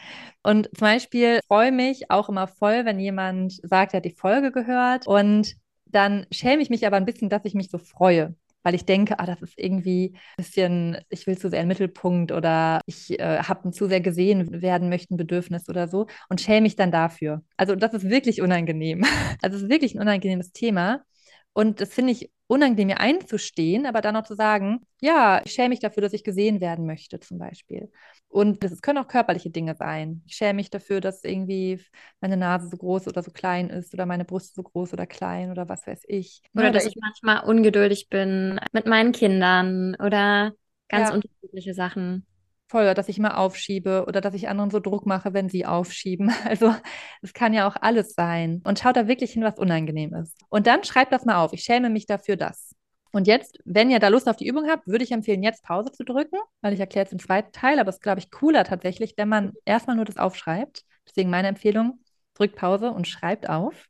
[0.43, 4.51] Und zum Beispiel freue mich auch immer voll, wenn jemand sagt, er hat die Folge
[4.51, 5.07] gehört.
[5.07, 5.55] Und
[5.87, 8.35] dann schäme ich mich aber ein bisschen, dass ich mich so freue.
[8.63, 12.33] Weil ich denke, ah, das ist irgendwie ein bisschen, ich will zu sehr im Mittelpunkt
[12.33, 16.63] oder ich äh, habe ein zu sehr gesehen werden möchten Bedürfnis oder so und schäme
[16.63, 17.43] mich dann dafür.
[17.57, 19.05] Also das ist wirklich unangenehm.
[19.43, 21.03] Also es ist wirklich ein unangenehmes Thema.
[21.55, 25.71] Und das finde ich unangenehm, mir einzustehen, aber dann auch zu sagen, ja, ich schäme
[25.71, 27.91] mich dafür, dass ich gesehen werden möchte, zum Beispiel.
[28.29, 30.23] Und das können auch körperliche Dinge sein.
[30.27, 31.81] Ich schäme mich dafür, dass irgendwie
[32.21, 35.51] meine Nase so groß oder so klein ist oder meine Brust so groß oder klein
[35.51, 36.43] oder was weiß ich.
[36.57, 40.53] Oder Ja, dass ich manchmal ungeduldig bin mit meinen Kindern oder
[40.89, 41.11] ganz Ja.
[41.11, 42.27] unterschiedliche Sachen.
[42.73, 46.33] Voll, dass ich mal aufschiebe oder dass ich anderen so Druck mache, wenn sie aufschieben.
[46.45, 46.75] Also
[47.21, 48.63] es kann ja auch alles sein.
[48.65, 50.37] Und schaut da wirklich hin, was unangenehm ist.
[50.49, 51.53] Und dann schreibt das mal auf.
[51.53, 52.75] Ich schäme mich dafür, das.
[53.13, 55.93] Und jetzt, wenn ihr da Lust auf die Übung habt, würde ich empfehlen, jetzt Pause
[55.93, 58.65] zu drücken, weil ich erkläre es im zweiten Teil, aber es ist, glaube ich, cooler
[58.65, 60.85] tatsächlich, wenn man erstmal nur das aufschreibt.
[61.07, 62.01] Deswegen meine Empfehlung,
[62.35, 63.87] drückt Pause und schreibt auf.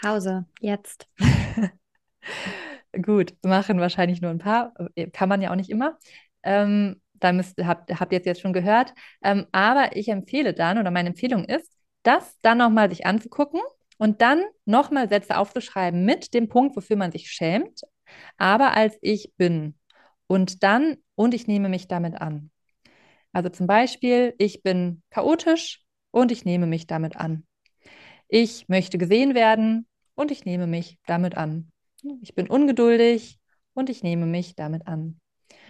[0.00, 1.08] Pause, jetzt.
[3.02, 5.98] Gut, machen wahrscheinlich nur ein paar, äh, kann man ja auch nicht immer.
[6.42, 8.94] Ähm, da müsst, habt, habt ihr jetzt, jetzt schon gehört.
[9.22, 11.70] Ähm, aber ich empfehle dann, oder meine Empfehlung ist,
[12.02, 13.60] das dann nochmal sich anzugucken
[13.98, 17.82] und dann nochmal Sätze aufzuschreiben mit dem Punkt, wofür man sich schämt,
[18.38, 19.78] aber als ich bin.
[20.26, 22.50] Und dann, und ich nehme mich damit an.
[23.32, 27.46] Also zum Beispiel, ich bin chaotisch und ich nehme mich damit an.
[28.28, 31.70] Ich möchte gesehen werden und ich nehme mich damit an.
[32.22, 33.38] Ich bin ungeduldig
[33.74, 35.20] und ich nehme mich damit an.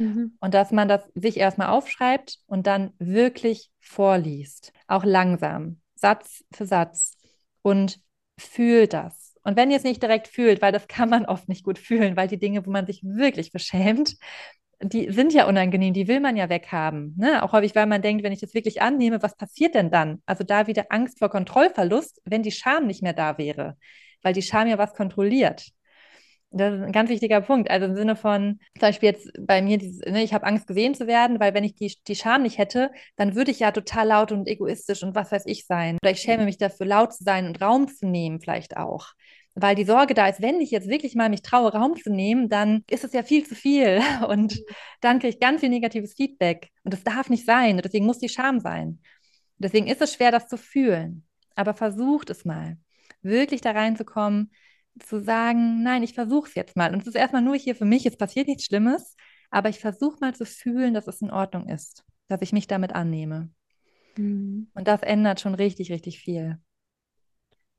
[0.00, 0.36] Mhm.
[0.40, 4.72] Und dass man das sich erstmal aufschreibt und dann wirklich vorliest.
[4.86, 7.16] Auch langsam, Satz für Satz.
[7.62, 8.00] und
[8.38, 9.36] fühlt das.
[9.42, 12.16] Und wenn ihr es nicht direkt fühlt, weil das kann man oft nicht gut fühlen,
[12.16, 14.16] weil die Dinge, wo man sich wirklich beschämt,
[14.82, 17.14] die sind ja unangenehm, die will man ja weghaben.
[17.18, 17.42] Ne?
[17.42, 20.22] Auch häufig, weil man denkt, wenn ich das wirklich annehme, was passiert denn dann?
[20.24, 23.76] Also da wieder Angst vor Kontrollverlust, wenn die Scham nicht mehr da wäre,
[24.22, 25.68] weil die Scham ja was kontrolliert.
[26.52, 27.70] Das ist ein ganz wichtiger Punkt.
[27.70, 30.94] Also im Sinne von, zum Beispiel jetzt bei mir, dieses, ne, ich habe Angst gesehen
[30.94, 34.08] zu werden, weil wenn ich die, die Scham nicht hätte, dann würde ich ja total
[34.08, 35.98] laut und egoistisch und was weiß ich sein.
[36.02, 39.12] Oder ich schäme mich dafür, laut zu sein und Raum zu nehmen, vielleicht auch.
[39.54, 42.48] Weil die Sorge da ist, wenn ich jetzt wirklich mal mich traue, Raum zu nehmen,
[42.48, 44.00] dann ist es ja viel zu viel.
[44.28, 44.64] Und mhm.
[45.00, 46.70] dann kriege ich ganz viel negatives Feedback.
[46.84, 47.76] Und das darf nicht sein.
[47.76, 49.00] Und deswegen muss die Scham sein.
[49.58, 51.24] Deswegen ist es schwer, das zu fühlen.
[51.54, 52.78] Aber versucht es mal,
[53.22, 54.50] wirklich da reinzukommen,
[55.00, 56.92] zu sagen, nein, ich versuche es jetzt mal.
[56.92, 59.16] Und es ist erstmal nur hier für mich, es passiert nichts Schlimmes,
[59.50, 62.94] aber ich versuche mal zu fühlen, dass es in Ordnung ist, dass ich mich damit
[62.94, 63.50] annehme.
[64.16, 64.70] Mhm.
[64.74, 66.58] Und das ändert schon richtig, richtig viel.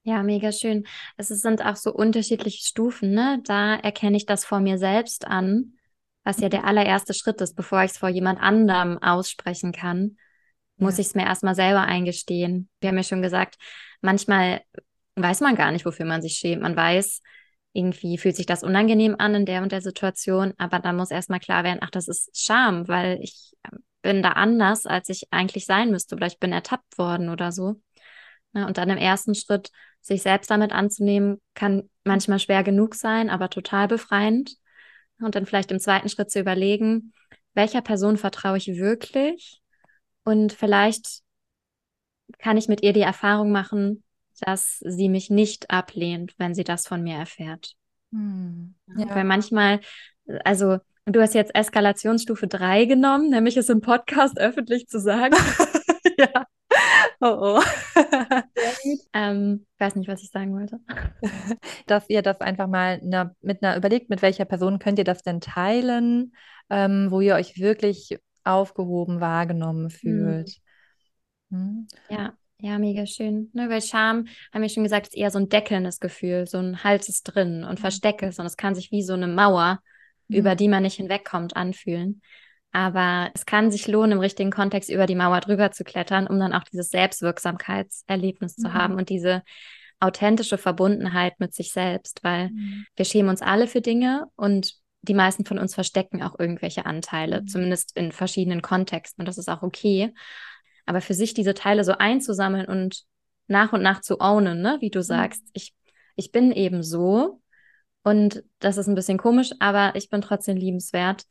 [0.03, 0.85] Ja, mega schön.
[1.17, 3.39] Es sind auch so unterschiedliche Stufen, ne?
[3.43, 5.73] Da erkenne ich das vor mir selbst an,
[6.23, 6.67] was ja der mhm.
[6.67, 10.17] allererste Schritt ist, bevor ich es vor jemand anderem aussprechen kann,
[10.77, 11.01] muss ja.
[11.01, 12.69] ich es mir erstmal selber eingestehen.
[12.79, 13.57] Wir haben ja schon gesagt,
[14.01, 14.61] manchmal
[15.15, 16.61] weiß man gar nicht, wofür man sich schämt.
[16.61, 17.21] Man weiß,
[17.73, 21.39] irgendwie fühlt sich das unangenehm an in der und der Situation, aber dann muss erstmal
[21.39, 23.53] klar werden, ach, das ist Scham, weil ich
[24.01, 27.81] bin da anders, als ich eigentlich sein müsste oder ich bin ertappt worden oder so.
[28.53, 33.29] Ne, und dann im ersten Schritt sich selbst damit anzunehmen, kann manchmal schwer genug sein,
[33.29, 34.55] aber total befreiend.
[35.19, 37.13] Und dann vielleicht im zweiten Schritt zu überlegen,
[37.53, 39.61] welcher Person vertraue ich wirklich?
[40.23, 41.21] Und vielleicht
[42.39, 44.03] kann ich mit ihr die Erfahrung machen,
[44.41, 47.75] dass sie mich nicht ablehnt, wenn sie das von mir erfährt.
[48.11, 49.15] Hm, ja.
[49.15, 49.79] Weil manchmal,
[50.43, 55.35] also du hast jetzt Eskalationsstufe 3 genommen, nämlich es im Podcast öffentlich zu sagen.
[56.17, 56.45] ja.
[57.19, 57.61] Oh oh.
[59.13, 60.79] ähm, weiß nicht, was ich sagen wollte.
[61.85, 65.21] Dass ihr das einfach mal ne, mit einer überlegt, mit welcher Person könnt ihr das
[65.21, 66.33] denn teilen,
[66.69, 69.89] ähm, wo ihr euch wirklich aufgehoben, wahrgenommen hm.
[69.91, 70.49] fühlt.
[70.49, 70.57] Hm.
[71.51, 71.87] Hm?
[72.09, 73.49] Ja, ja, mega schön.
[73.53, 76.83] Ne, weil Scham, haben wir schon gesagt, ist eher so ein deckelndes Gefühl, so ein
[76.83, 77.81] Hals ist drin und mhm.
[77.81, 79.79] Versteck ist und es kann sich wie so eine Mauer,
[80.27, 80.37] mhm.
[80.37, 82.21] über die man nicht hinwegkommt, anfühlen.
[82.71, 86.39] Aber es kann sich lohnen, im richtigen Kontext über die Mauer drüber zu klettern, um
[86.39, 88.61] dann auch dieses Selbstwirksamkeitserlebnis mhm.
[88.61, 89.43] zu haben und diese
[89.99, 92.85] authentische Verbundenheit mit sich selbst, weil mhm.
[92.95, 97.41] wir schämen uns alle für Dinge und die meisten von uns verstecken auch irgendwelche Anteile,
[97.41, 97.47] mhm.
[97.47, 100.13] zumindest in verschiedenen Kontexten und das ist auch okay.
[100.91, 103.03] Aber für sich diese Teile so einzusammeln und
[103.47, 104.75] nach und nach zu ownen, ne?
[104.81, 105.03] wie du mhm.
[105.03, 105.73] sagst, ich,
[106.17, 107.39] ich bin eben so
[108.03, 111.23] und das ist ein bisschen komisch, aber ich bin trotzdem liebenswert.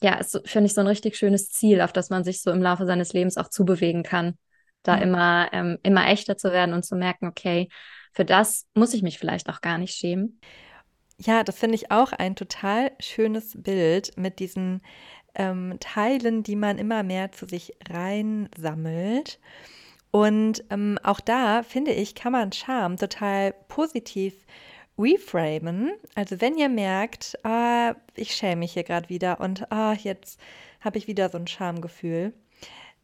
[0.00, 2.62] Ja, ist, finde ich, so ein richtig schönes Ziel, auf das man sich so im
[2.62, 4.38] Laufe seines Lebens auch zubewegen kann.
[4.82, 5.02] Da mhm.
[5.02, 7.68] immer, ähm, immer echter zu werden und zu merken, okay,
[8.14, 10.40] für das muss ich mich vielleicht auch gar nicht schämen.
[11.18, 14.80] Ja, das finde ich auch ein total schönes Bild mit diesen
[15.34, 19.38] ähm, Teilen, die man immer mehr zu sich reinsammelt.
[20.10, 24.34] Und ähm, auch da, finde ich, kann man Charme total positiv
[24.98, 25.92] reframen.
[26.14, 30.38] Also wenn ihr merkt, ah, ich schäme mich hier gerade wieder und ah, jetzt
[30.80, 32.32] habe ich wieder so ein Schamgefühl,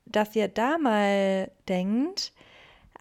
[0.05, 2.33] dass ihr da mal denkt,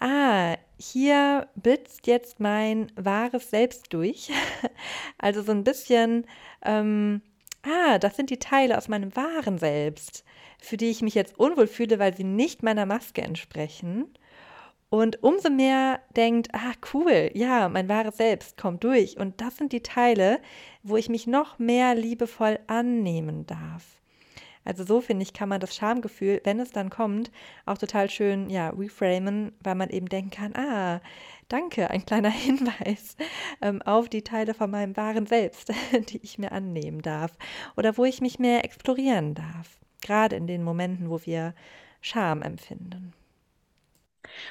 [0.00, 4.30] ah, hier blitzt jetzt mein wahres Selbst durch.
[5.18, 6.26] also so ein bisschen
[6.64, 7.22] ähm,
[7.62, 10.24] ah, das sind die Teile aus meinem wahren Selbst,
[10.58, 14.12] für die ich mich jetzt unwohl fühle, weil sie nicht meiner Maske entsprechen.
[14.90, 19.18] Und umso mehr denkt, ah, cool, ja, mein wahres Selbst kommt durch.
[19.18, 20.40] Und das sind die Teile,
[20.82, 23.97] wo ich mich noch mehr liebevoll annehmen darf.
[24.68, 27.30] Also so finde ich, kann man das Schamgefühl, wenn es dann kommt,
[27.64, 31.00] auch total schön, ja, reframen, weil man eben denken kann, ah,
[31.48, 33.16] danke, ein kleiner Hinweis
[33.62, 35.72] ähm, auf die Teile von meinem wahren Selbst,
[36.10, 37.32] die ich mir annehmen darf
[37.76, 39.78] oder wo ich mich mehr explorieren darf.
[40.02, 41.54] Gerade in den Momenten, wo wir
[42.02, 43.14] Scham empfinden.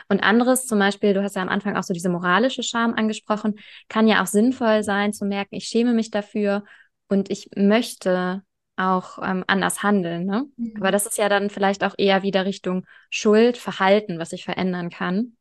[0.10, 3.60] Und anderes, zum Beispiel, du hast ja am Anfang auch so diese moralische Scham angesprochen,
[3.88, 6.64] kann ja auch sinnvoll sein zu merken, ich schäme mich dafür
[7.08, 8.42] und ich möchte
[8.78, 10.26] auch ähm, anders handeln.
[10.26, 10.46] Ne?
[10.56, 10.74] Mhm.
[10.78, 14.90] Aber das ist ja dann vielleicht auch eher wieder Richtung Schuld, Verhalten, was ich verändern
[14.90, 15.36] kann.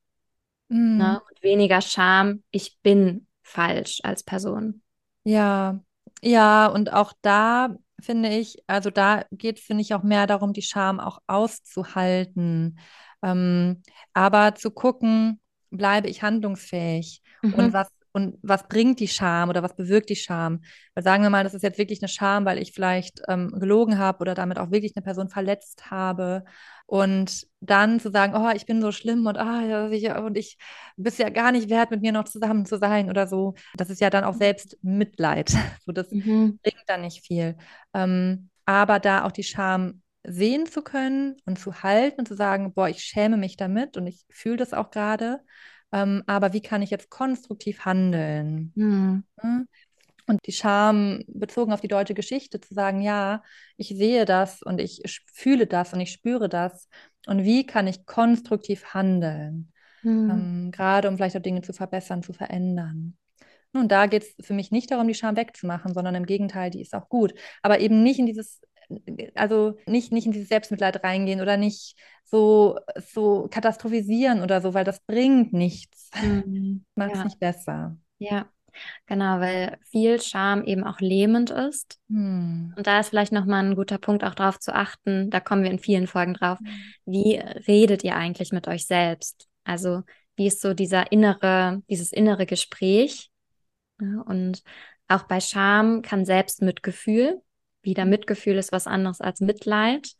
[0.68, 0.96] Mhm.
[0.96, 1.20] Ne?
[1.28, 4.82] Und weniger Scham, ich bin falsch als Person.
[5.24, 5.80] Ja,
[6.22, 10.62] ja, und auch da finde ich, also da geht, finde ich, auch mehr darum, die
[10.62, 12.78] Scham auch auszuhalten.
[13.22, 13.82] Ähm,
[14.12, 17.54] aber zu gucken, bleibe ich handlungsfähig mhm.
[17.54, 20.62] und was und was bringt die Scham oder was bewirkt die Scham?
[20.94, 23.98] Weil sagen wir mal, das ist jetzt wirklich eine Scham, weil ich vielleicht ähm, gelogen
[23.98, 26.42] habe oder damit auch wirklich eine Person verletzt habe.
[26.86, 30.56] Und dann zu sagen, oh, ich bin so schlimm und ah, ja, ich, und ich
[30.96, 33.52] bist ja gar nicht wert, mit mir noch zusammen zu sein oder so.
[33.74, 35.52] Das ist ja dann auch selbst Mitleid.
[35.84, 36.58] So, das mhm.
[36.62, 37.58] bringt dann nicht viel.
[37.92, 42.72] Ähm, aber da auch die Scham sehen zu können und zu halten und zu sagen,
[42.72, 45.40] boah, ich schäme mich damit und ich fühle das auch gerade.
[45.96, 48.72] Ähm, aber wie kann ich jetzt konstruktiv handeln?
[48.74, 49.24] Mhm.
[50.26, 53.42] Und die Scham bezogen auf die deutsche Geschichte zu sagen, ja,
[53.76, 56.88] ich sehe das und ich fühle das und ich spüre das.
[57.26, 59.72] Und wie kann ich konstruktiv handeln?
[60.02, 60.30] Mhm.
[60.30, 63.16] Ähm, gerade um vielleicht auch Dinge zu verbessern, zu verändern.
[63.72, 66.80] Und da geht es für mich nicht darum, die Scham wegzumachen, sondern im Gegenteil, die
[66.80, 67.34] ist auch gut.
[67.62, 68.60] Aber eben nicht in dieses
[69.34, 74.84] also nicht, nicht in dieses Selbstmitleid reingehen oder nicht so, so katastrophisieren oder so, weil
[74.84, 76.10] das bringt nichts.
[76.20, 76.84] Mhm.
[76.94, 77.24] Macht es ja.
[77.24, 77.96] nicht besser.
[78.18, 78.50] Ja,
[79.06, 81.98] genau, weil viel Scham eben auch lähmend ist.
[82.08, 82.74] Mhm.
[82.76, 85.70] Und da ist vielleicht nochmal ein guter Punkt, auch darauf zu achten, da kommen wir
[85.70, 86.68] in vielen Folgen drauf, mhm.
[87.04, 89.48] wie redet ihr eigentlich mit euch selbst?
[89.64, 90.02] Also
[90.36, 93.30] wie ist so dieser innere, dieses innere Gespräch?
[93.98, 94.62] Und
[95.08, 97.40] auch bei Scham kann Selbstmitgefühl
[97.86, 100.12] wieder Mitgefühl ist was anderes als Mitleid.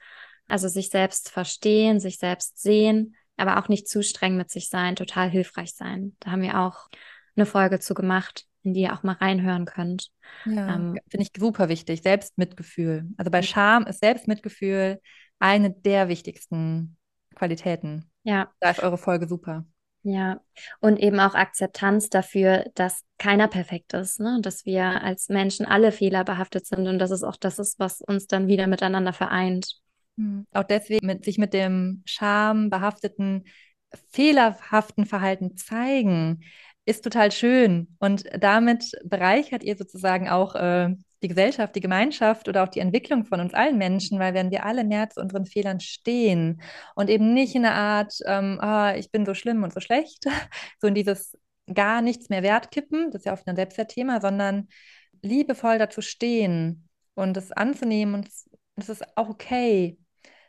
[0.48, 4.96] Also sich selbst verstehen, sich selbst sehen, aber auch nicht zu streng mit sich sein,
[4.96, 6.16] total hilfreich sein.
[6.20, 6.88] Da haben wir auch
[7.36, 10.10] eine Folge zu gemacht, in die ihr auch mal reinhören könnt.
[10.44, 12.02] Ja, ähm, finde ich super wichtig.
[12.02, 13.10] Selbstmitgefühl.
[13.16, 15.00] Also bei Scham ist Selbstmitgefühl
[15.38, 16.96] eine der wichtigsten
[17.34, 18.10] Qualitäten.
[18.22, 18.50] Ja.
[18.60, 19.66] Da ist eure Folge super.
[20.08, 20.40] Ja,
[20.78, 24.38] und eben auch Akzeptanz dafür, dass keiner perfekt ist, ne?
[24.40, 28.28] dass wir als Menschen alle fehlerbehaftet sind und dass es auch das ist, was uns
[28.28, 29.80] dann wieder miteinander vereint.
[30.14, 30.46] Mhm.
[30.52, 33.46] Auch deswegen mit, sich mit dem schambehafteten,
[34.12, 36.44] fehlerhaften Verhalten zeigen,
[36.84, 37.96] ist total schön.
[37.98, 43.24] Und damit bereichert ihr sozusagen auch äh, die Gesellschaft, die Gemeinschaft oder auch die Entwicklung
[43.24, 46.60] von uns allen Menschen, weil wenn wir alle mehr zu unseren Fehlern stehen
[46.94, 50.24] und eben nicht in der Art, ähm, oh, ich bin so schlimm und so schlecht,
[50.80, 51.36] so in dieses
[51.72, 54.68] gar nichts mehr Wert kippen, das ist ja oft ein Selbstwertthema, sondern
[55.22, 58.28] liebevoll dazu stehen und es anzunehmen und
[58.76, 59.98] es ist auch okay.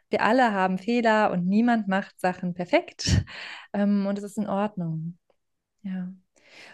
[0.09, 3.25] Wir alle haben Fehler und niemand macht Sachen perfekt
[3.73, 5.17] ähm, und es ist in Ordnung.
[5.83, 6.09] Ja.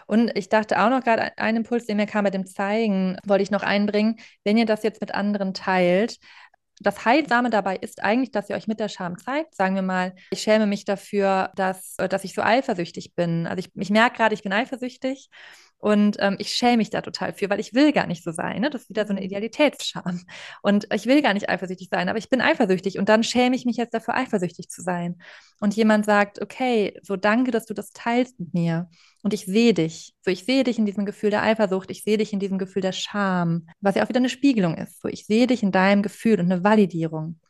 [0.06, 3.42] Und ich dachte auch noch gerade, ein Impuls, der mir kam mit dem Zeigen, wollte
[3.42, 4.16] ich noch einbringen.
[4.44, 6.18] Wenn ihr das jetzt mit anderen teilt,
[6.80, 9.54] das Heilsame dabei ist eigentlich, dass ihr euch mit der Scham zeigt.
[9.54, 13.46] Sagen wir mal, ich schäme mich dafür, dass, äh, dass ich so eifersüchtig bin.
[13.46, 15.28] Also ich, ich merke gerade, ich bin eifersüchtig
[15.84, 18.62] und ähm, ich schäme mich da total für, weil ich will gar nicht so sein.
[18.62, 18.70] Ne?
[18.70, 19.22] Das ist wieder so eine.
[19.22, 20.22] Idealitätsscham.
[20.62, 22.98] Und ich will gar nicht eifersüchtig sein, aber ich bin eifersüchtig.
[22.98, 25.16] Und dann schäme ich mich jetzt dafür, eifersüchtig zu sein.
[25.60, 28.88] Und jemand sagt, okay, so danke, dass du das teilst mit mir.
[29.22, 30.14] Und ich sehe dich.
[30.22, 31.90] So, ich sehe dich in diesem Gefühl der Eifersucht.
[31.90, 35.02] Ich sehe dich in diesem Gefühl der Scham, was ja auch wieder eine Spiegelung ist.
[35.02, 37.40] So, ich sehe dich in deinem Gefühl und eine Validierung.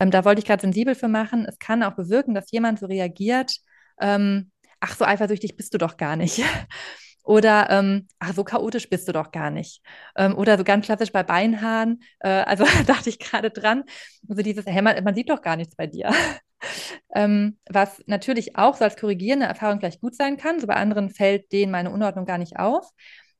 [0.00, 1.46] Ähm, da wollte ich gerade sensibel für machen.
[1.48, 3.58] Es kann auch bewirken, dass jemand so reagiert,
[4.00, 6.42] ähm, ach, so eifersüchtig bist du doch gar nicht.
[7.26, 9.82] Oder, ähm, ach, so chaotisch bist du doch gar nicht.
[10.16, 13.84] Ähm, oder so ganz klassisch bei Beinhaaren, äh, also dachte ich gerade dran,
[14.28, 16.10] also dieses, hey, man, man sieht doch gar nichts bei dir.
[17.14, 20.60] ähm, was natürlich auch so als korrigierende Erfahrung gleich gut sein kann.
[20.60, 22.90] So bei anderen fällt denen meine Unordnung gar nicht auf.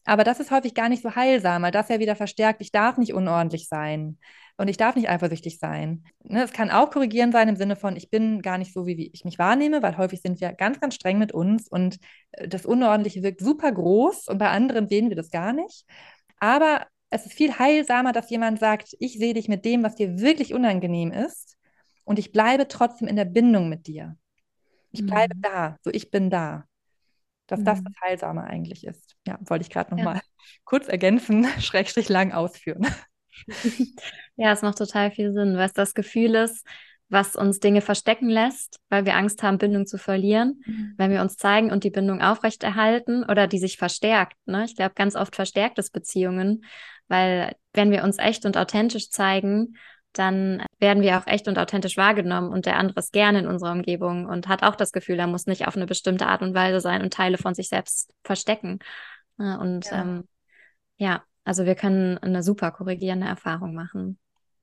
[0.07, 2.97] Aber das ist häufig gar nicht so heilsam, weil das ja wieder verstärkt, ich darf
[2.97, 4.19] nicht unordentlich sein
[4.57, 6.05] und ich darf nicht eifersüchtig sein.
[6.23, 9.11] Ne, es kann auch korrigieren sein im Sinne von, ich bin gar nicht so, wie,
[9.13, 11.99] ich mich wahrnehme, weil häufig sind wir ganz, ganz streng mit uns und
[12.33, 15.85] äh, das Unordentliche wirkt super groß und bei anderen sehen wir das gar nicht.
[16.39, 20.21] Aber es ist viel heilsamer, dass jemand sagt, ich sehe dich mit dem, was dir
[20.21, 21.57] wirklich unangenehm ist
[22.05, 24.17] und ich bleibe trotzdem in der Bindung mit dir.
[24.93, 25.43] Ich bleibe mhm.
[25.43, 26.65] da, so ich bin da
[27.47, 27.65] dass mhm.
[27.65, 29.17] das das Heilsame eigentlich ist.
[29.27, 30.23] Ja, wollte ich gerade nochmal ja.
[30.65, 32.87] kurz ergänzen, schrägstrich lang ausführen.
[34.39, 36.67] Ja, es macht total viel Sinn, weil es das Gefühl ist,
[37.09, 40.95] was uns Dinge verstecken lässt, weil wir Angst haben, Bindung zu verlieren, mhm.
[40.97, 44.37] wenn wir uns zeigen und die Bindung aufrechterhalten oder die sich verstärkt.
[44.45, 44.65] Ne?
[44.65, 46.65] Ich glaube, ganz oft verstärkt es Beziehungen,
[47.09, 49.77] weil wenn wir uns echt und authentisch zeigen
[50.19, 53.73] dann werden wir auch echt und authentisch wahrgenommen und der andere ist gerne in unserer
[53.73, 56.81] Umgebung und hat auch das Gefühl, er muss nicht auf eine bestimmte Art und Weise
[56.81, 58.79] sein und Teile von sich selbst verstecken.
[59.37, 60.25] Und ja, ähm,
[60.97, 64.19] ja also wir können eine super korrigierende Erfahrung machen.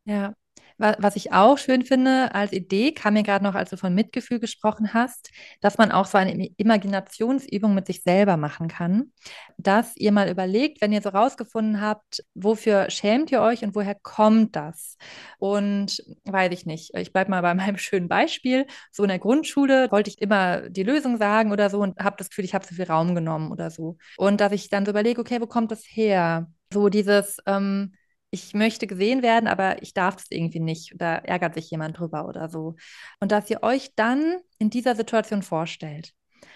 [0.05, 0.33] Ja,
[0.77, 4.39] Was ich auch schön finde als Idee, kam mir gerade noch, als du von Mitgefühl
[4.39, 5.29] gesprochen hast,
[5.61, 9.11] dass man auch so eine Imaginationsübung mit sich selber machen kann.
[9.57, 13.95] Dass ihr mal überlegt, wenn ihr so rausgefunden habt, wofür schämt ihr euch und woher
[13.95, 14.97] kommt das?
[15.37, 18.65] Und weiß ich nicht, ich bleibe mal bei meinem schönen Beispiel.
[18.91, 22.29] So in der Grundschule wollte ich immer die Lösung sagen oder so und habe das
[22.29, 23.97] Gefühl, ich habe zu viel Raum genommen oder so.
[24.17, 26.47] Und dass ich dann so überlege, okay, wo kommt das her?
[26.73, 27.93] So dieses, ähm,
[28.33, 30.93] ich möchte gesehen werden, aber ich darf es irgendwie nicht.
[30.97, 32.75] Da ärgert sich jemand drüber oder so.
[33.19, 36.13] Und dass ihr euch dann in dieser Situation vorstellt.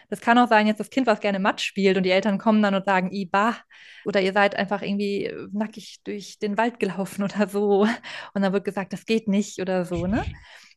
[0.09, 2.63] Das kann auch sein, jetzt das Kind, was gerne Matsch spielt und die Eltern kommen
[2.63, 3.57] dann und sagen, Iba,
[4.05, 7.87] oder ihr seid einfach irgendwie nackig durch den Wald gelaufen oder so.
[8.33, 10.25] Und dann wird gesagt, das geht nicht oder so, ne?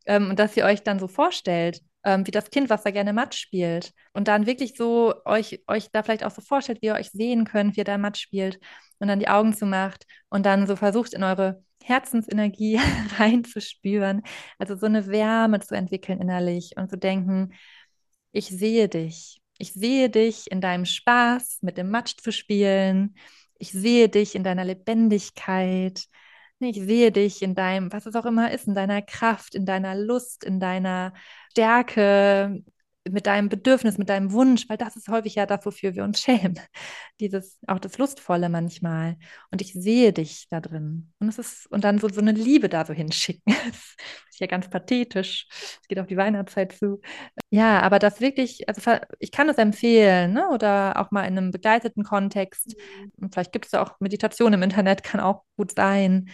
[0.07, 3.13] Ähm, und dass ihr euch dann so vorstellt, ähm, wie das Kind, was da gerne
[3.13, 3.93] Matsch spielt.
[4.13, 7.45] Und dann wirklich so euch, euch da vielleicht auch so vorstellt, wie ihr euch sehen
[7.45, 8.59] könnt, wie ihr da Matsch spielt
[8.99, 12.79] und dann die Augen zumacht und dann so versucht, in eure Herzensenergie
[13.19, 14.23] reinzuspüren,
[14.59, 17.53] also so eine Wärme zu entwickeln innerlich und zu denken,
[18.33, 19.41] ich sehe dich.
[19.59, 23.17] Ich sehe dich in deinem Spaß, mit dem Matsch zu spielen.
[23.59, 26.05] Ich sehe dich in deiner Lebendigkeit.
[26.63, 29.95] Ich sehe dich in deinem, was es auch immer ist, in deiner Kraft, in deiner
[29.95, 31.15] Lust, in deiner
[31.53, 32.63] Stärke,
[33.09, 36.21] mit deinem Bedürfnis, mit deinem Wunsch, weil das ist häufig ja das, wofür wir uns
[36.23, 36.61] schämen.
[37.19, 39.17] Dieses, auch das Lustvolle manchmal.
[39.51, 41.13] Und ich sehe dich da drin.
[41.19, 43.43] Und es ist, und dann so, so eine Liebe da so hinschicken.
[43.67, 43.97] das
[44.31, 45.47] ist ja ganz pathetisch.
[45.51, 47.01] Es geht auf die Weihnachtszeit zu.
[47.51, 50.49] Ja, aber das wirklich, also ich kann es empfehlen, ne?
[50.51, 52.77] Oder auch mal in einem begleiteten Kontext.
[52.77, 53.13] Mhm.
[53.17, 56.31] Und vielleicht gibt es auch Meditation im Internet, kann auch gut sein.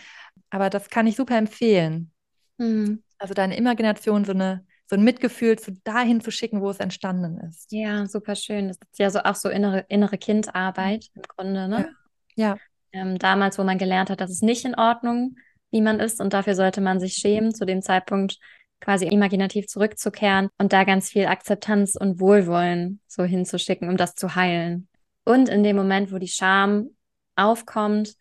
[0.51, 2.13] Aber das kann ich super empfehlen.
[2.59, 3.03] Mhm.
[3.19, 7.39] Also deine Imagination, so eine so ein Mitgefühl zu dahin zu schicken, wo es entstanden
[7.49, 7.73] ist.
[7.73, 8.69] Ja, super schön.
[8.69, 11.89] Das ist ja so auch so innere, innere Kindarbeit im Grunde, ne?
[12.37, 12.55] Ja.
[12.55, 12.57] ja.
[12.93, 15.37] Ähm, damals, wo man gelernt hat, dass es nicht in Ordnung,
[15.71, 18.39] wie man ist und dafür sollte man sich schämen, zu dem Zeitpunkt
[18.81, 24.37] quasi imaginativ zurückzukehren und da ganz viel Akzeptanz und Wohlwollen so hinzuschicken, um das zu
[24.37, 24.89] heilen.
[25.25, 26.91] Und in dem Moment, wo die Scham
[27.35, 28.15] aufkommt,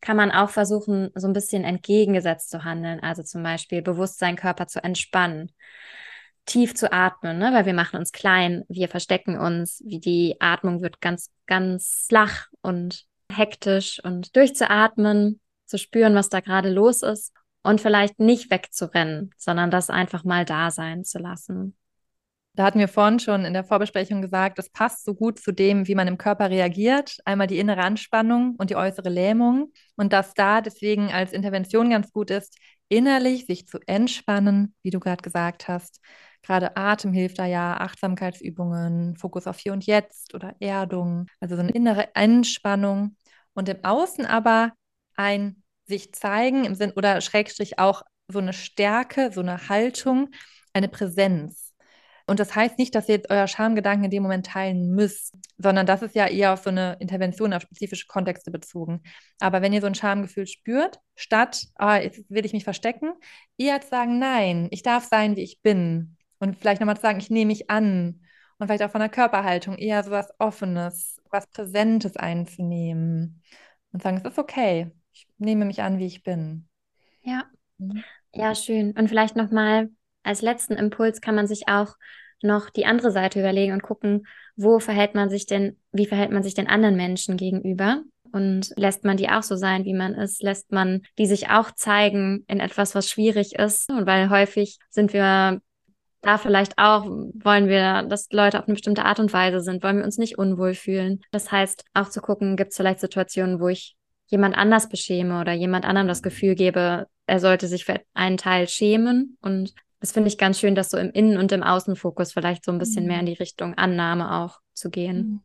[0.00, 3.00] kann man auch versuchen, so ein bisschen entgegengesetzt zu handeln.
[3.00, 5.52] Also zum Beispiel bewusst seinen Körper zu entspannen
[6.50, 7.52] tief zu atmen, ne?
[7.52, 12.48] weil wir machen uns klein, wir verstecken uns, wie die Atmung wird ganz, ganz flach
[12.60, 17.32] und hektisch und durchzuatmen, zu spüren, was da gerade los ist
[17.62, 21.76] und vielleicht nicht wegzurennen, sondern das einfach mal da sein zu lassen.
[22.54, 25.86] Da hatten wir vorhin schon in der Vorbesprechung gesagt, das passt so gut zu dem,
[25.86, 27.18] wie man im Körper reagiert.
[27.24, 29.72] Einmal die innere Anspannung und die äußere Lähmung.
[29.96, 34.98] Und dass da deswegen als Intervention ganz gut ist, innerlich sich zu entspannen, wie du
[34.98, 36.00] gerade gesagt hast,
[36.42, 41.62] Gerade Atem hilft da ja, Achtsamkeitsübungen, Fokus auf Hier und Jetzt oder Erdung, also so
[41.62, 43.16] eine innere Entspannung
[43.54, 44.72] und im Außen aber
[45.16, 50.30] ein sich zeigen im Sinn oder Schrägstrich auch so eine Stärke, so eine Haltung,
[50.72, 51.70] eine Präsenz.
[52.26, 55.84] Und das heißt nicht, dass ihr jetzt euer Schamgedanken in dem Moment teilen müsst, sondern
[55.84, 59.02] das ist ja eher auf so eine Intervention, auf spezifische Kontexte bezogen.
[59.40, 63.14] Aber wenn ihr so ein Schamgefühl spürt, statt, ah, jetzt will ich mich verstecken,
[63.58, 66.16] eher zu sagen, nein, ich darf sein, wie ich bin.
[66.40, 68.20] Und vielleicht nochmal zu sagen, ich nehme mich an.
[68.58, 73.42] Und vielleicht auch von der Körperhaltung eher so was Offenes, was Präsentes einzunehmen.
[73.92, 74.90] Und sagen, es ist okay.
[75.12, 76.68] Ich nehme mich an, wie ich bin.
[77.22, 77.44] Ja.
[77.78, 78.02] Mhm.
[78.32, 78.92] Ja, schön.
[78.92, 79.90] Und vielleicht nochmal
[80.22, 81.96] als letzten Impuls kann man sich auch
[82.42, 84.26] noch die andere Seite überlegen und gucken,
[84.56, 88.02] wo verhält man sich denn, wie verhält man sich den anderen Menschen gegenüber?
[88.32, 90.42] Und lässt man die auch so sein, wie man ist?
[90.42, 93.90] Lässt man die sich auch zeigen in etwas, was schwierig ist?
[93.90, 95.60] Und weil häufig sind wir
[96.22, 99.98] da vielleicht auch wollen wir, dass Leute auf eine bestimmte Art und Weise sind, wollen
[99.98, 101.20] wir uns nicht unwohl fühlen.
[101.30, 103.96] Das heißt, auch zu gucken, gibt es vielleicht Situationen, wo ich
[104.26, 108.68] jemand anders beschäme oder jemand anderem das Gefühl gebe, er sollte sich für einen Teil
[108.68, 109.36] schämen.
[109.40, 112.72] Und das finde ich ganz schön, dass so im Innen- und im Außenfokus vielleicht so
[112.72, 113.08] ein bisschen mhm.
[113.08, 115.16] mehr in die Richtung Annahme auch zu gehen.
[115.16, 115.40] Mhm.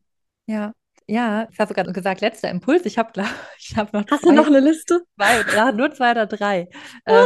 [0.53, 0.73] Ja,
[1.07, 2.85] ja, ich habe sogar gesagt, letzter Impuls.
[2.85, 3.11] Ich habe,
[3.59, 4.05] ich habe noch.
[4.09, 5.01] Hast zwei, du noch eine Liste?
[5.15, 6.67] Zwei, ja, nur zwei oder drei.
[7.05, 7.25] äh,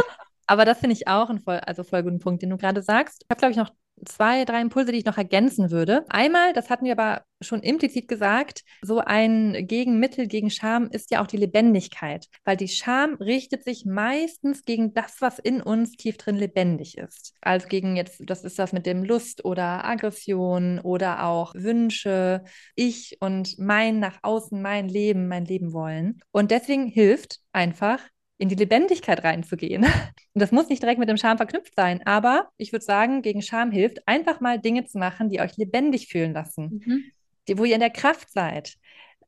[0.50, 3.22] aber das finde ich auch ein voll, also voll guten Punkt, den du gerade sagst.
[3.22, 3.70] Ich habe, glaube ich, noch
[4.04, 6.04] zwei, drei Impulse, die ich noch ergänzen würde.
[6.08, 11.22] Einmal, das hatten wir aber schon implizit gesagt, so ein Gegenmittel gegen Scham ist ja
[11.22, 16.16] auch die Lebendigkeit, weil die Scham richtet sich meistens gegen das, was in uns tief
[16.16, 17.32] drin lebendig ist.
[17.42, 22.42] Also gegen jetzt, das ist das mit dem Lust oder Aggression oder auch Wünsche,
[22.74, 26.20] ich und mein nach außen, mein Leben, mein Leben wollen.
[26.32, 28.00] Und deswegen hilft einfach
[28.40, 29.84] in die Lebendigkeit reinzugehen.
[30.34, 33.42] Und das muss nicht direkt mit dem Scham verknüpft sein, aber ich würde sagen, gegen
[33.42, 37.04] Scham hilft, einfach mal Dinge zu machen, die euch lebendig fühlen lassen, mhm.
[37.46, 38.74] die, wo ihr in der Kraft seid.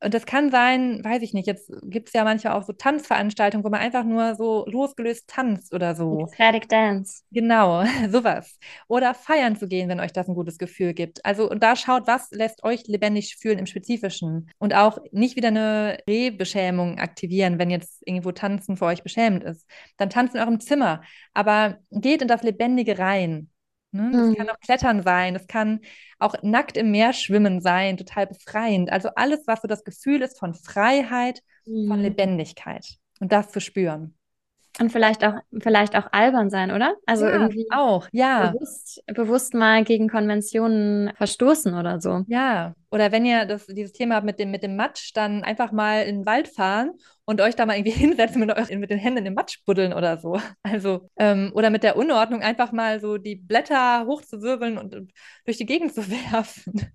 [0.03, 3.65] Und das kann sein, weiß ich nicht, jetzt gibt es ja manchmal auch so Tanzveranstaltungen,
[3.65, 6.27] wo man einfach nur so losgelöst tanzt oder so.
[6.27, 7.23] Ecstatic Dance.
[7.31, 8.59] Genau, sowas.
[8.89, 11.25] Oder feiern zu gehen, wenn euch das ein gutes Gefühl gibt.
[11.25, 14.51] Also, und da schaut, was lässt euch lebendig fühlen im Spezifischen.
[14.59, 19.69] Und auch nicht wieder eine Rehbeschämung aktivieren, wenn jetzt irgendwo Tanzen für euch beschämend ist.
[19.99, 21.03] Dann tanzt in eurem Zimmer.
[21.33, 23.52] Aber geht in das Lebendige rein.
[23.93, 24.11] Ne?
[24.13, 24.35] Das mhm.
[24.35, 25.81] kann auch Klettern sein, das kann
[26.19, 28.91] auch nackt im Meer schwimmen sein, total befreiend.
[28.91, 31.89] Also alles, was so das Gefühl ist von Freiheit, mhm.
[31.89, 32.87] von Lebendigkeit
[33.21, 34.15] und das zu spüren.
[34.81, 36.95] Und vielleicht auch, vielleicht auch albern sein, oder?
[37.05, 38.53] Also ja, irgendwie auch, ja.
[38.53, 42.25] Bewusst, bewusst mal gegen Konventionen verstoßen oder so.
[42.29, 42.75] Ja.
[42.91, 46.05] Oder wenn ihr das, dieses Thema habt mit dem, mit dem Matsch, dann einfach mal
[46.05, 46.93] in den Wald fahren
[47.25, 50.19] und euch da mal irgendwie hinsetzen mit, euch, mit den Händen im Matsch buddeln oder
[50.19, 50.41] so.
[50.63, 55.13] Also, ähm, oder mit der Unordnung einfach mal so die Blätter hochzuwirbeln und, und
[55.45, 56.93] durch die Gegend zu werfen.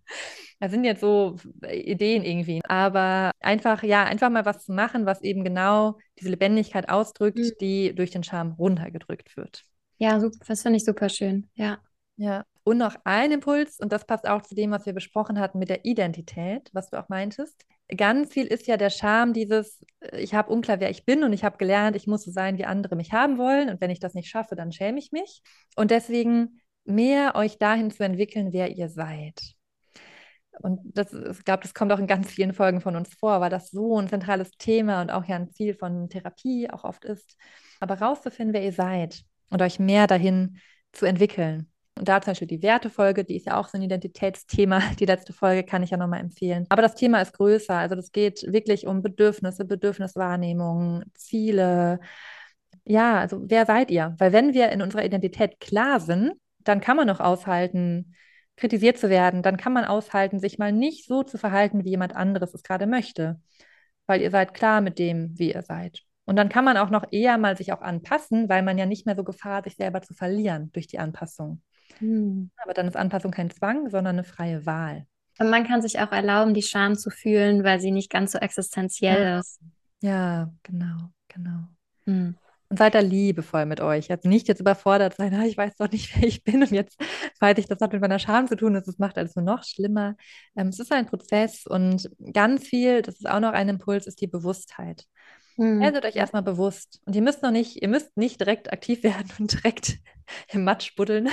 [0.59, 1.35] Das sind jetzt so
[1.69, 2.61] Ideen irgendwie.
[2.67, 7.51] Aber einfach, ja, einfach mal was zu machen, was eben genau diese Lebendigkeit ausdrückt, mhm.
[7.61, 9.63] die durch den Charme runtergedrückt wird.
[9.99, 11.49] Ja, super, das finde ich super schön.
[11.53, 11.79] Ja.
[12.17, 12.45] Ja.
[12.63, 15.69] Und noch ein Impuls, und das passt auch zu dem, was wir besprochen hatten mit
[15.69, 17.65] der Identität, was du auch meintest.
[17.95, 21.33] Ganz viel ist ja der Charme dieses, äh, ich habe unklar, wer ich bin und
[21.33, 23.69] ich habe gelernt, ich muss so sein, wie andere mich haben wollen.
[23.69, 25.41] Und wenn ich das nicht schaffe, dann schäme ich mich.
[25.75, 29.55] Und deswegen mehr euch dahin zu entwickeln, wer ihr seid.
[30.59, 33.49] Und das, ich glaube, das kommt auch in ganz vielen Folgen von uns vor, weil
[33.49, 37.37] das so ein zentrales Thema und auch ja ein Ziel von Therapie auch oft ist.
[37.79, 40.57] Aber rauszufinden, wer ihr seid und euch mehr dahin
[40.93, 41.71] zu entwickeln.
[41.97, 44.81] Und da zum Beispiel die Wertefolge, die ist ja auch so ein Identitätsthema.
[44.99, 46.65] Die letzte Folge kann ich ja nochmal empfehlen.
[46.69, 47.75] Aber das Thema ist größer.
[47.75, 51.99] Also das geht wirklich um Bedürfnisse, Bedürfniswahrnehmung, Ziele.
[52.85, 54.15] Ja, also wer seid ihr?
[54.17, 58.15] Weil wenn wir in unserer Identität klar sind, dann kann man noch aushalten,
[58.55, 62.15] kritisiert zu werden, dann kann man aushalten, sich mal nicht so zu verhalten, wie jemand
[62.15, 63.39] anderes es gerade möchte,
[64.07, 66.01] weil ihr seid klar mit dem, wie ihr seid.
[66.25, 69.05] Und dann kann man auch noch eher mal sich auch anpassen, weil man ja nicht
[69.05, 71.61] mehr so Gefahr, sich selber zu verlieren durch die Anpassung.
[71.99, 72.49] Hm.
[72.63, 75.05] Aber dann ist Anpassung kein Zwang, sondern eine freie Wahl.
[75.39, 78.39] Und man kann sich auch erlauben, die Scham zu fühlen, weil sie nicht ganz so
[78.39, 79.39] existenziell ja.
[79.39, 79.59] ist.
[80.01, 81.67] Ja, genau, genau.
[82.05, 82.35] Hm.
[82.69, 84.07] Und seid da liebevoll mit euch.
[84.07, 86.99] Jetzt nicht jetzt überfordert sein, ah, ich weiß doch nicht, wer ich bin und jetzt
[87.39, 90.15] weiß ich, das hat mit meiner Scham zu tun, das macht alles nur noch schlimmer.
[90.55, 94.21] Ähm, es ist ein Prozess und ganz viel, das ist auch noch ein Impuls, ist
[94.21, 95.05] die Bewusstheit.
[95.57, 95.81] Mhm.
[95.81, 97.01] Werdet euch erstmal bewusst.
[97.05, 99.97] Und ihr müsst noch nicht, ihr müsst nicht direkt aktiv werden und direkt
[100.49, 101.29] im Matsch buddeln.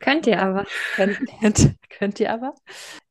[0.00, 0.66] Könnt ihr aber.
[0.94, 1.18] Könnt,
[1.90, 2.54] könnt, ihr aber.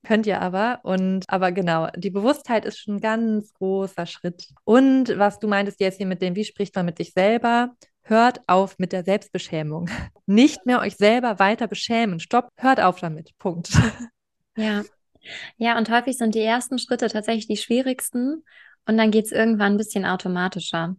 [0.04, 0.80] Könnt ihr aber.
[0.84, 4.48] Und aber genau, die Bewusstheit ist schon ein ganz großer Schritt.
[4.64, 7.76] Und was du meintest jetzt hier mit dem, wie spricht man mit sich selber?
[8.02, 9.90] Hört auf mit der Selbstbeschämung.
[10.26, 12.20] Nicht mehr euch selber weiter beschämen.
[12.20, 13.38] Stopp, hört auf damit.
[13.38, 13.72] Punkt.
[14.56, 14.84] Ja.
[15.56, 18.44] Ja, und häufig sind die ersten Schritte tatsächlich die schwierigsten.
[18.86, 20.96] Und dann geht es irgendwann ein bisschen automatischer.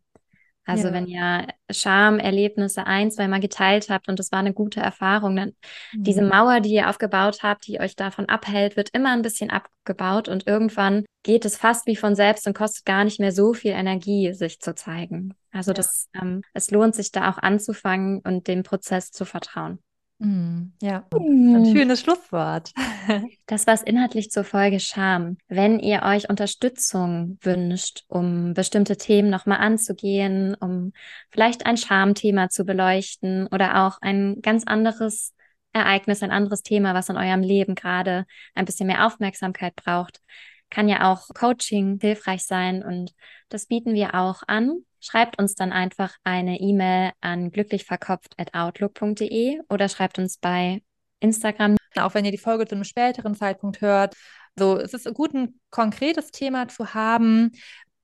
[0.71, 0.95] Also ja.
[0.95, 5.53] wenn ihr Schamerlebnisse ein, zweimal geteilt habt und das war eine gute Erfahrung, dann
[5.93, 6.05] mhm.
[6.05, 10.29] diese Mauer, die ihr aufgebaut habt, die euch davon abhält, wird immer ein bisschen abgebaut
[10.29, 13.73] und irgendwann geht es fast wie von selbst und kostet gar nicht mehr so viel
[13.73, 15.35] Energie, sich zu zeigen.
[15.51, 15.75] Also ja.
[15.75, 19.81] das, ähm, es lohnt sich da auch anzufangen und dem Prozess zu vertrauen.
[20.21, 21.73] Mm, ja, ein mm.
[21.73, 22.73] schönes Schlusswort.
[23.47, 25.39] Das war es inhaltlich zur Folge Scham.
[25.49, 30.93] Wenn ihr euch Unterstützung wünscht, um bestimmte Themen nochmal anzugehen, um
[31.31, 35.35] vielleicht ein Schamthema zu beleuchten oder auch ein ganz anderes
[35.73, 40.21] Ereignis, ein anderes Thema, was in eurem Leben gerade ein bisschen mehr Aufmerksamkeit braucht,
[40.69, 43.13] kann ja auch Coaching hilfreich sein und
[43.49, 44.85] das bieten wir auch an.
[45.01, 50.83] Schreibt uns dann einfach eine E-Mail an glücklichverkopft.outlook.de oder schreibt uns bei
[51.21, 51.77] Instagram.
[51.97, 54.15] Auch wenn ihr die Folge zu einem späteren Zeitpunkt hört.
[54.57, 57.53] So, es ist gut, ein konkretes Thema zu haben.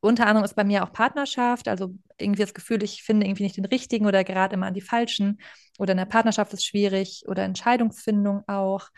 [0.01, 3.57] Unter anderem ist bei mir auch Partnerschaft, also irgendwie das Gefühl, ich finde irgendwie nicht
[3.57, 5.41] den richtigen oder gerade immer an die falschen.
[5.79, 8.89] Oder in der Partnerschaft ist schwierig oder Entscheidungsfindung auch.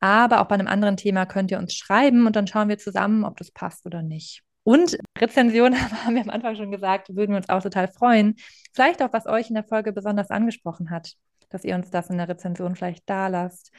[0.00, 3.24] Aber auch bei einem anderen Thema könnt ihr uns schreiben und dann schauen wir zusammen,
[3.24, 4.42] ob das passt oder nicht.
[4.64, 8.36] Und Rezensionen haben wir am Anfang schon gesagt, würden wir uns auch total freuen.
[8.72, 11.14] Vielleicht auch, was euch in der Folge besonders angesprochen hat,
[11.48, 13.72] dass ihr uns das in der Rezension vielleicht da lasst.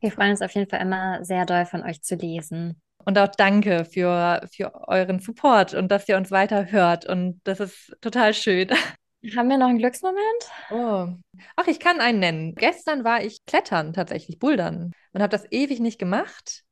[0.00, 2.80] Wir freuen uns auf jeden Fall immer sehr doll von euch zu lesen.
[3.04, 7.04] Und auch danke für, für euren Support und dass ihr uns weiter hört.
[7.04, 8.68] Und das ist total schön.
[9.36, 10.50] Haben wir noch einen Glücksmoment?
[10.70, 11.08] Oh.
[11.56, 12.54] Ach, ich kann einen nennen.
[12.54, 14.92] Gestern war ich klettern, tatsächlich, bouldern.
[15.12, 16.64] Und habe das ewig nicht gemacht.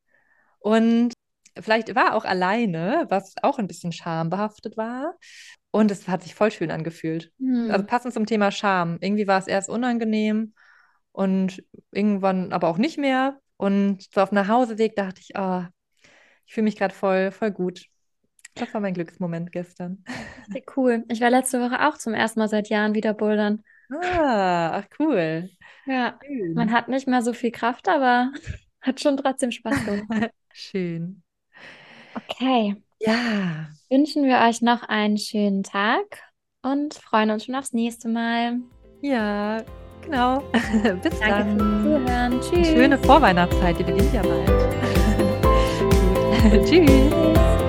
[0.58, 1.12] Und
[1.58, 5.14] vielleicht war auch alleine, was auch ein bisschen schambehaftet war.
[5.70, 7.32] Und es hat sich voll schön angefühlt.
[7.38, 7.70] Hm.
[7.70, 8.98] Also passend zum Thema Scham.
[9.00, 10.54] Irgendwie war es erst unangenehm
[11.12, 11.62] und
[11.92, 13.38] irgendwann aber auch nicht mehr.
[13.56, 15.62] Und so auf dem Nachhauseweg dachte ich, oh,
[16.46, 17.86] ich fühle mich gerade voll, voll gut.
[18.54, 20.04] Das war mein Glücksmoment gestern.
[20.48, 21.04] Richtig cool.
[21.08, 23.62] Ich war letzte Woche auch zum ersten Mal seit Jahren wieder bouldern.
[23.90, 25.50] Ah, ach cool.
[25.86, 26.54] Ja, Schön.
[26.54, 28.32] man hat nicht mehr so viel Kraft, aber
[28.80, 30.30] hat schon trotzdem Spaß gemacht.
[30.52, 31.22] Schön.
[32.14, 32.76] Okay.
[33.00, 33.68] Ja.
[33.88, 36.22] Wünschen wir euch noch einen schönen Tag
[36.62, 38.58] und freuen uns schon aufs nächste Mal.
[39.00, 39.62] Ja,
[40.02, 40.42] genau.
[41.02, 41.58] Bis Danke dann.
[41.58, 42.40] fürs Zuhören.
[42.40, 42.68] Tschüss.
[42.68, 44.48] Schöne Vorweihnachtszeit, die beginnt ja bald.
[46.68, 47.59] Tschüss.